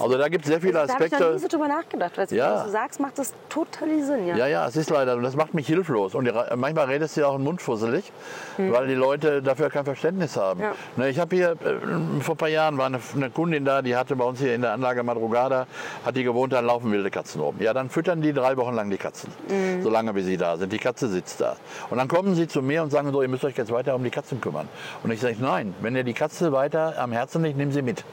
[0.00, 1.32] Also da gibt es sehr viele Da habe ich noch Aspekte.
[1.34, 2.12] nie so drüber nachgedacht.
[2.16, 2.64] Weil Ja.
[2.64, 4.26] du sagst, macht das total Sinn.
[4.26, 4.36] Ja.
[4.36, 6.14] Ja, ja, es ist leider und das macht mich hilflos.
[6.14, 8.12] Und manchmal redest du ja auch den Mund fusselig,
[8.58, 10.60] weil die Leute dafür kein Verständnis haben.
[10.60, 10.72] Ja.
[10.96, 13.96] Ne, ich habe hier, äh, vor ein paar Jahren war eine, eine Kundin da, die
[13.96, 15.66] hatte bei uns hier in der Anlage Madrugada,
[16.04, 17.62] hat die gewohnt, da laufen wilde Katzen oben.
[17.62, 19.30] Ja, dann füttern die drei Wochen lang die Katzen,
[19.82, 20.72] solange bis sie da sind.
[20.72, 21.56] Die Katze sitzt da.
[21.90, 24.02] Und dann kommen sie zu mir und sagen so, ihr müsst euch jetzt weiter um
[24.04, 24.68] die Katzen kümmern.
[25.02, 28.04] Und ich sage, nein, wenn ihr die Katze weiter am Herzen liegt, nimm sie mit.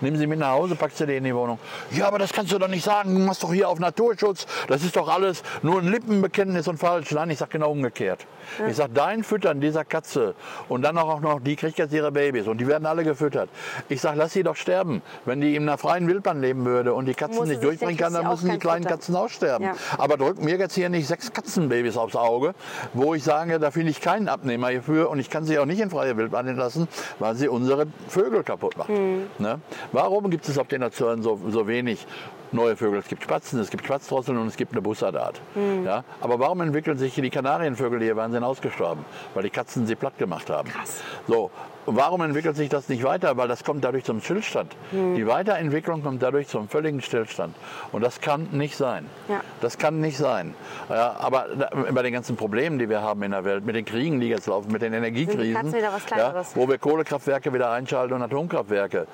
[0.00, 1.58] Nimm sie mit nach Hause, pack sie in die Wohnung.
[1.90, 4.82] Ja, aber das kannst du doch nicht sagen, du machst doch hier auf Naturschutz, das
[4.82, 7.10] ist doch alles nur ein Lippenbekenntnis und falsch.
[7.12, 8.26] Nein, ich sage genau umgekehrt.
[8.68, 10.34] Ich sage, dein Füttern dieser Katze
[10.68, 13.48] und dann auch noch, die kriegt jetzt ihre Babys und die werden alle gefüttert.
[13.88, 15.02] Ich sage, lass sie doch sterben.
[15.24, 18.12] Wenn die in einer freien Wildbahn leben würde und die Katzen Muss nicht durchbringen kann,
[18.12, 18.96] dann ja müssen die kleinen Futter.
[18.96, 19.66] Katzen aussterben.
[19.66, 19.74] Ja.
[19.98, 22.54] Aber drück mir jetzt hier nicht sechs Katzenbabys aufs Auge,
[22.94, 25.80] wo ich sage, da finde ich keinen Abnehmer hierfür und ich kann sie auch nicht
[25.80, 26.88] in freie Wildbahn entlassen,
[27.18, 28.88] weil sie unsere Vögel kaputt macht.
[28.88, 29.26] Hm.
[29.38, 29.60] Ne?
[29.92, 32.06] Warum gibt es auf den Azoren so, so wenig
[32.52, 32.98] neue Vögel?
[32.98, 35.40] Es gibt Spatzen, es gibt Spatzdrosseln und es gibt eine Bussardart.
[35.54, 35.84] Hm.
[35.84, 36.04] Ja?
[36.20, 38.16] Aber warum entwickeln sich die Kanarienvögel hier?
[38.16, 40.68] Waren sie ausgestorben, weil die Katzen sie platt gemacht haben.
[40.68, 41.02] Krass.
[41.28, 41.50] So,
[41.86, 43.36] warum entwickelt sich das nicht weiter?
[43.36, 44.74] Weil das kommt dadurch zum Stillstand.
[44.90, 45.14] Hm.
[45.14, 47.54] Die Weiterentwicklung kommt dadurch zum völligen Stillstand.
[47.92, 49.06] Und das kann nicht sein.
[49.28, 49.40] Ja.
[49.60, 50.54] Das kann nicht sein.
[50.88, 53.84] Ja, aber da, bei den ganzen Problemen, die wir haben in der Welt, mit den
[53.84, 55.74] Kriegen, die jetzt laufen, mit den Energiekrisen,
[56.16, 59.06] ja, wo wir Kohlekraftwerke wieder einschalten und Atomkraftwerke,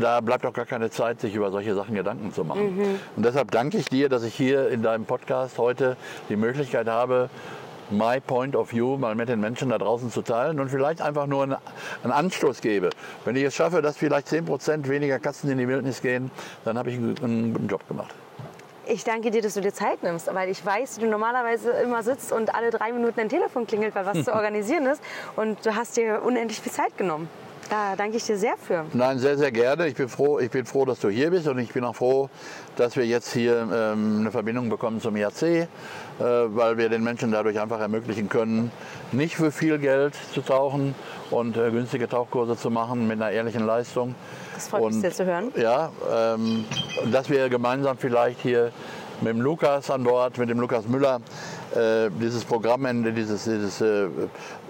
[0.00, 2.76] da bleibt auch gar keine Zeit, sich über solche Sachen Gedanken zu machen.
[2.76, 3.00] Mhm.
[3.16, 5.96] Und deshalb danke ich dir, dass ich hier in deinem Podcast heute
[6.28, 7.30] die Möglichkeit habe,
[7.90, 11.26] My Point of View mal mit den Menschen da draußen zu teilen und vielleicht einfach
[11.26, 11.56] nur einen,
[12.02, 12.90] einen Anstoß gebe.
[13.24, 16.30] Wenn ich es schaffe, dass vielleicht 10% weniger Katzen in die Wildnis gehen,
[16.64, 18.14] dann habe ich einen, einen guten Job gemacht.
[18.86, 22.32] Ich danke dir, dass du dir Zeit nimmst, weil ich weiß, du normalerweise immer sitzt
[22.32, 25.02] und alle drei Minuten dein Telefon klingelt, weil was zu organisieren ist.
[25.36, 27.28] Und du hast dir unendlich viel Zeit genommen.
[27.70, 28.84] Da danke ich dir sehr für.
[28.92, 29.86] Nein, sehr, sehr gerne.
[29.86, 32.28] Ich bin froh, ich bin froh, dass du hier bist und ich bin auch froh,
[32.76, 35.66] dass wir jetzt hier ähm, eine Verbindung bekommen zum IAC, äh,
[36.18, 38.70] weil wir den Menschen dadurch einfach ermöglichen können,
[39.12, 40.94] nicht für viel Geld zu tauchen
[41.30, 44.14] und äh, günstige Tauchkurse zu machen mit einer ehrlichen Leistung.
[44.54, 45.52] Das freut mich Und, sehr zu hören.
[45.56, 46.64] Ja, ähm,
[47.10, 48.72] dass wir gemeinsam vielleicht hier
[49.20, 51.20] mit dem Lukas an Bord, mit dem Lukas Müller,
[51.74, 54.08] äh, dieses Programmende, dieses, dieses äh,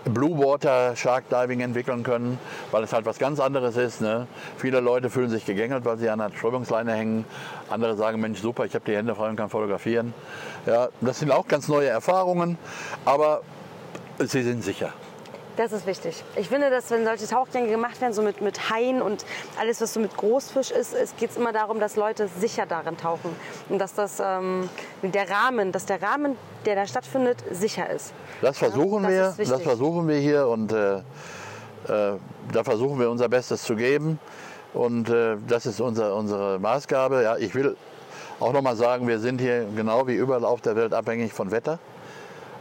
[0.04, 2.38] Blue Water Shark Diving entwickeln können,
[2.70, 4.00] weil es halt was ganz anderes ist.
[4.00, 4.26] Ne?
[4.56, 7.24] Viele Leute fühlen sich gegängelt, weil sie an einer Strömungsleine hängen.
[7.70, 10.12] Andere sagen, Mensch, super, ich habe die Hände frei und kann fotografieren.
[10.66, 12.58] Ja, das sind auch ganz neue Erfahrungen,
[13.04, 13.42] aber
[14.18, 14.92] sie sind sicher.
[15.56, 16.24] Das ist wichtig.
[16.34, 19.24] Ich finde, dass wenn solche Tauchgänge gemacht werden, so mit, mit Haien und
[19.60, 23.30] alles, was so mit Großfisch ist, es geht immer darum, dass Leute sicher darin tauchen.
[23.68, 24.68] Und dass das ähm,
[25.02, 26.36] der Rahmen, dass der Rahmen,
[26.66, 28.12] der da stattfindet, sicher ist.
[28.42, 31.02] Das versuchen das wir, das versuchen wir hier und äh, äh,
[32.52, 34.18] da versuchen wir unser Bestes zu geben.
[34.72, 37.22] Und äh, das ist unser, unsere Maßgabe.
[37.22, 37.76] Ja, ich will
[38.40, 41.52] auch noch mal sagen, wir sind hier genau wie überall auf der Welt abhängig von
[41.52, 41.78] Wetter.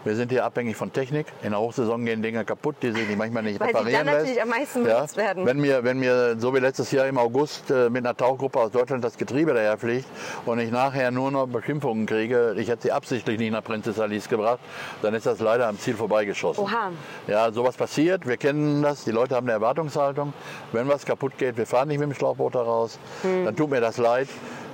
[0.06, 1.28] Wir sind hier abhängig von Technik.
[1.44, 4.18] In der Hochsaison gehen Dinge kaputt, die sich manchmal nicht Weil reparieren dann lässt.
[4.18, 5.46] natürlich am meisten ja, werden.
[5.46, 8.72] Wenn mir, wenn mir so wie letztes Jahr im August äh, mit einer Tauchgruppe aus
[8.72, 10.08] Deutschland das Getriebe daherfliegt
[10.46, 14.28] und ich nachher nur noch Beschimpfungen kriege, ich hätte sie absichtlich nicht nach Princess Alice
[14.28, 14.60] gebracht,
[15.02, 16.64] dann ist das leider am Ziel vorbeigeschossen.
[16.64, 16.92] Oha.
[17.28, 18.28] Ja, sowas passiert.
[18.28, 19.06] Wir kennen das.
[19.06, 20.34] Die Leute haben eine Erwartungshaltung.
[20.74, 23.00] Wenn was kaputt geht, wir fahren nicht mit dem Schlauchboot da raus.
[23.24, 24.28] Dann tut mir das leid.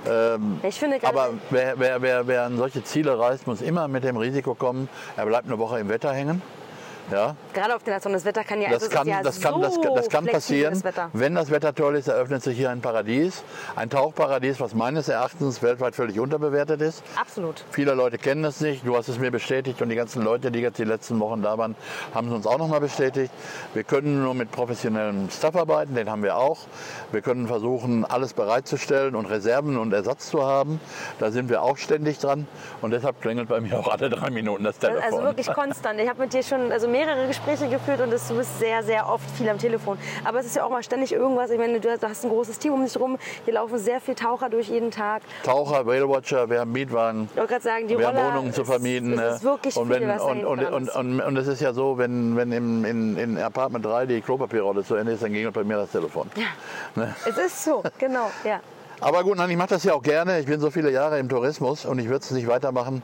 [0.06, 4.04] Ähm, Ich finde aber wer, wer, wer, wer an solche Ziele reist, muss immer mit
[4.04, 6.42] dem Risiko kommen, er bleibt eine Woche im Wetter hängen.
[7.10, 9.54] Ja, Gerade auf den Nationen, das Wetter kann ja, das also kann, ja das kann,
[9.54, 10.80] so das, das kann passieren.
[11.12, 13.42] Wenn das Wetter toll ist, eröffnet sich hier ein Paradies.
[13.74, 17.02] Ein Tauchparadies, was meines Erachtens weltweit völlig unterbewertet ist.
[17.20, 17.64] Absolut.
[17.70, 18.86] Viele Leute kennen es nicht.
[18.86, 21.58] Du hast es mir bestätigt und die ganzen Leute, die jetzt die letzten Wochen da
[21.58, 21.74] waren,
[22.14, 23.32] haben es uns auch noch mal bestätigt.
[23.74, 26.58] Wir können nur mit professionellem Staff arbeiten, den haben wir auch.
[27.10, 30.80] Wir können versuchen, alles bereitzustellen und Reserven und Ersatz zu haben.
[31.18, 32.46] Da sind wir auch ständig dran
[32.82, 35.02] und deshalb klingelt bei mir auch alle drei Minuten das Telefon.
[35.02, 35.98] Also wirklich konstant.
[36.00, 39.08] Ich habe mit dir schon also mehrere Gespräche geführt und das, du bist sehr, sehr
[39.08, 39.96] oft viel am Telefon.
[40.22, 41.50] Aber es ist ja auch mal ständig irgendwas.
[41.50, 43.16] Ich meine, du hast ein großes Team um dich rum.
[43.46, 45.22] Hier laufen sehr viele Taucher durch jeden Tag.
[45.42, 47.28] Taucher, Whale-Watcher, wir haben Mietwagen.
[47.30, 49.18] Ich wollte gerade sagen, die Wir haben Wohnungen zu vermieten.
[49.18, 49.50] Es ist ne?
[49.50, 51.96] wirklich und, viel, wenn, was da und, und, und, und, und es ist ja so,
[51.96, 55.64] wenn, wenn im, in, in Apartment 3 die Klopapierrolle zu Ende ist, dann ging bei
[55.64, 56.30] mir das Telefon.
[56.96, 57.14] Ne?
[57.26, 58.60] Es ist so, genau, ja.
[59.02, 60.40] Aber gut, nein, ich mache das ja auch gerne.
[60.40, 63.02] Ich bin so viele Jahre im Tourismus und ich würde es nicht weitermachen,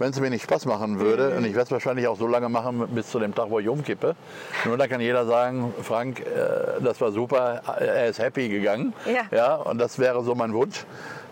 [0.00, 1.30] wenn es mir nicht Spaß machen würde.
[1.30, 1.36] Mhm.
[1.36, 3.68] Und ich werde es wahrscheinlich auch so lange machen bis zu dem Tag, wo ich
[3.68, 4.16] umkippe.
[4.64, 8.92] Nur da kann jeder sagen, Frank, äh, das war super, er ist happy gegangen.
[9.06, 9.36] Ja.
[9.36, 10.84] ja und das wäre so mein Wunsch.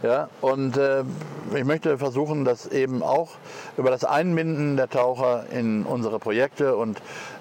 [0.05, 1.03] Ja, und äh,
[1.55, 3.31] ich möchte versuchen, das eben auch
[3.79, 7.01] über das Einbinden der Taucher in unsere Projekte und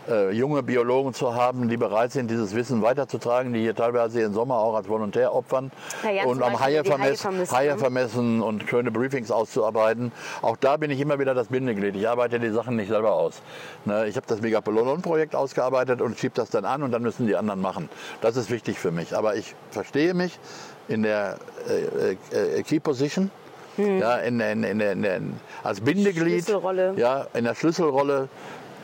[0.10, 4.34] äh, junge Biologen zu haben, die bereit sind, dieses Wissen weiterzutragen, die hier teilweise ihren
[4.34, 5.72] Sommer auch als Volontär opfern
[6.04, 7.78] Ja, und am Haie, die Haie vermessen, vermissen, Haie ne?
[7.78, 10.12] vermessen und schöne Briefings auszuarbeiten.
[10.42, 11.96] Auch da bin ich immer wieder das Bindeglied.
[11.96, 13.42] Ich arbeite die Sachen nicht selber aus.
[13.86, 17.36] Ne, ich habe das Megapolon-Projekt ausgearbeitet und schiebe das dann an und dann müssen die
[17.36, 17.90] anderen machen.
[18.22, 19.16] Das ist wichtig für mich.
[19.16, 20.40] Aber ich verstehe mich
[20.88, 21.38] in der
[21.70, 23.32] äh, äh, Key Position.
[23.76, 25.34] Ja, in, in, in, in,
[25.64, 26.48] als Bindeglied,
[26.96, 28.30] ja, in der Schlüsselrolle,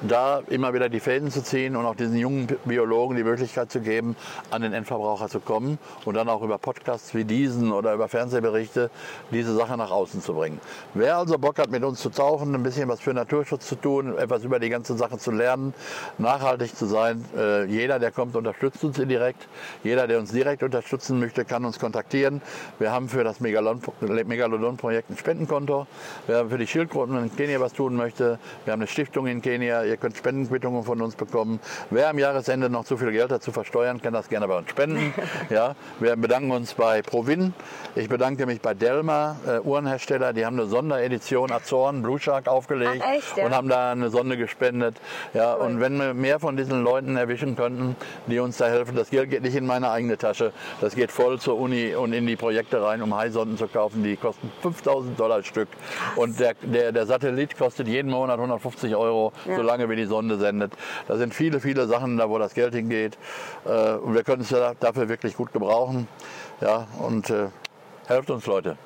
[0.01, 3.81] da immer wieder die Fäden zu ziehen und auch diesen jungen Biologen die Möglichkeit zu
[3.81, 4.15] geben,
[4.51, 8.89] an den Endverbraucher zu kommen und dann auch über Podcasts wie diesen oder über Fernsehberichte
[9.31, 10.59] diese Sache nach außen zu bringen.
[10.93, 14.17] Wer also Bock hat, mit uns zu tauchen, ein bisschen was für Naturschutz zu tun,
[14.17, 15.73] etwas über die ganze Sache zu lernen,
[16.17, 19.47] nachhaltig zu sein, äh, jeder, der kommt, unterstützt uns indirekt.
[19.83, 22.41] Jeder, der uns direkt unterstützen möchte, kann uns kontaktieren.
[22.79, 25.87] Wir haben für das Megalodon-Projekt ein Spendenkonto.
[26.27, 29.88] Wer für die Schildkröten in Kenia was tun möchte, wir haben eine Stiftung in Kenia.
[29.89, 31.59] Ihr könnt Spendenquittungen von uns bekommen.
[31.89, 34.69] Wer am Jahresende noch zu viel Geld hat zu versteuern, kann das gerne bei uns
[34.69, 35.13] spenden.
[35.49, 37.53] ja, wir bedanken uns bei Provin.
[37.95, 40.33] Ich bedanke mich bei Delma, äh, Uhrenhersteller.
[40.33, 43.45] Die haben eine Sonderedition Azoren Blue Shark aufgelegt Ach, echt, ja?
[43.45, 44.95] und haben da eine Sonde gespendet.
[45.33, 47.95] Ja, und wenn wir mehr von diesen Leuten erwischen könnten,
[48.27, 51.39] die uns da helfen, das Geld geht nicht in meine eigene Tasche, das geht voll
[51.39, 54.03] zur Uni und in die Projekte rein, um Haisonden zu kaufen.
[54.03, 55.67] Die kosten 5000 Dollar Stück.
[56.15, 60.73] Und der, der, der Satellit kostet jeden Monat 150 Euro, solange wie die Sonde sendet.
[61.07, 63.17] Da sind viele, viele Sachen da, wo das Geld hingeht.
[63.65, 66.07] Äh, Und wir können es ja dafür wirklich gut gebrauchen.
[66.59, 67.47] Ja, und äh,
[68.07, 68.77] helft uns, Leute.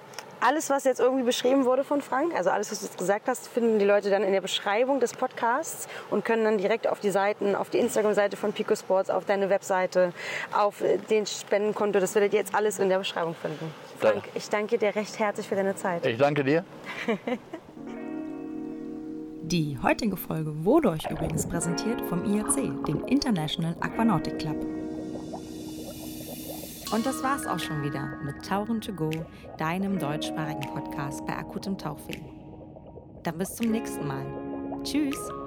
[0.46, 3.48] Alles, was jetzt irgendwie beschrieben wurde von Frank, also alles, was du jetzt gesagt hast,
[3.48, 7.12] finden die Leute dann in der Beschreibung des Podcasts und können dann direkt auf die
[7.12, 10.12] Seiten, auf die Instagram-Seite von Pico Sports, auf deine Webseite,
[10.52, 13.74] auf äh, den Spendenkonto, das werdet ihr jetzt alles in der Beschreibung finden.
[14.00, 16.06] Frank, ich danke dir recht herzlich für deine Zeit.
[16.06, 16.66] Ich danke dir.
[19.44, 24.56] Die heutige Folge wurde euch übrigens präsentiert vom IAC, dem International Aquanautic Club.
[26.94, 29.10] Und das war's auch schon wieder mit Tauchen to go,
[29.58, 32.22] deinem deutschsprachigen Podcast bei akutem Tauchweh.
[33.24, 34.26] Dann bis zum nächsten Mal.
[34.84, 35.43] Tschüss!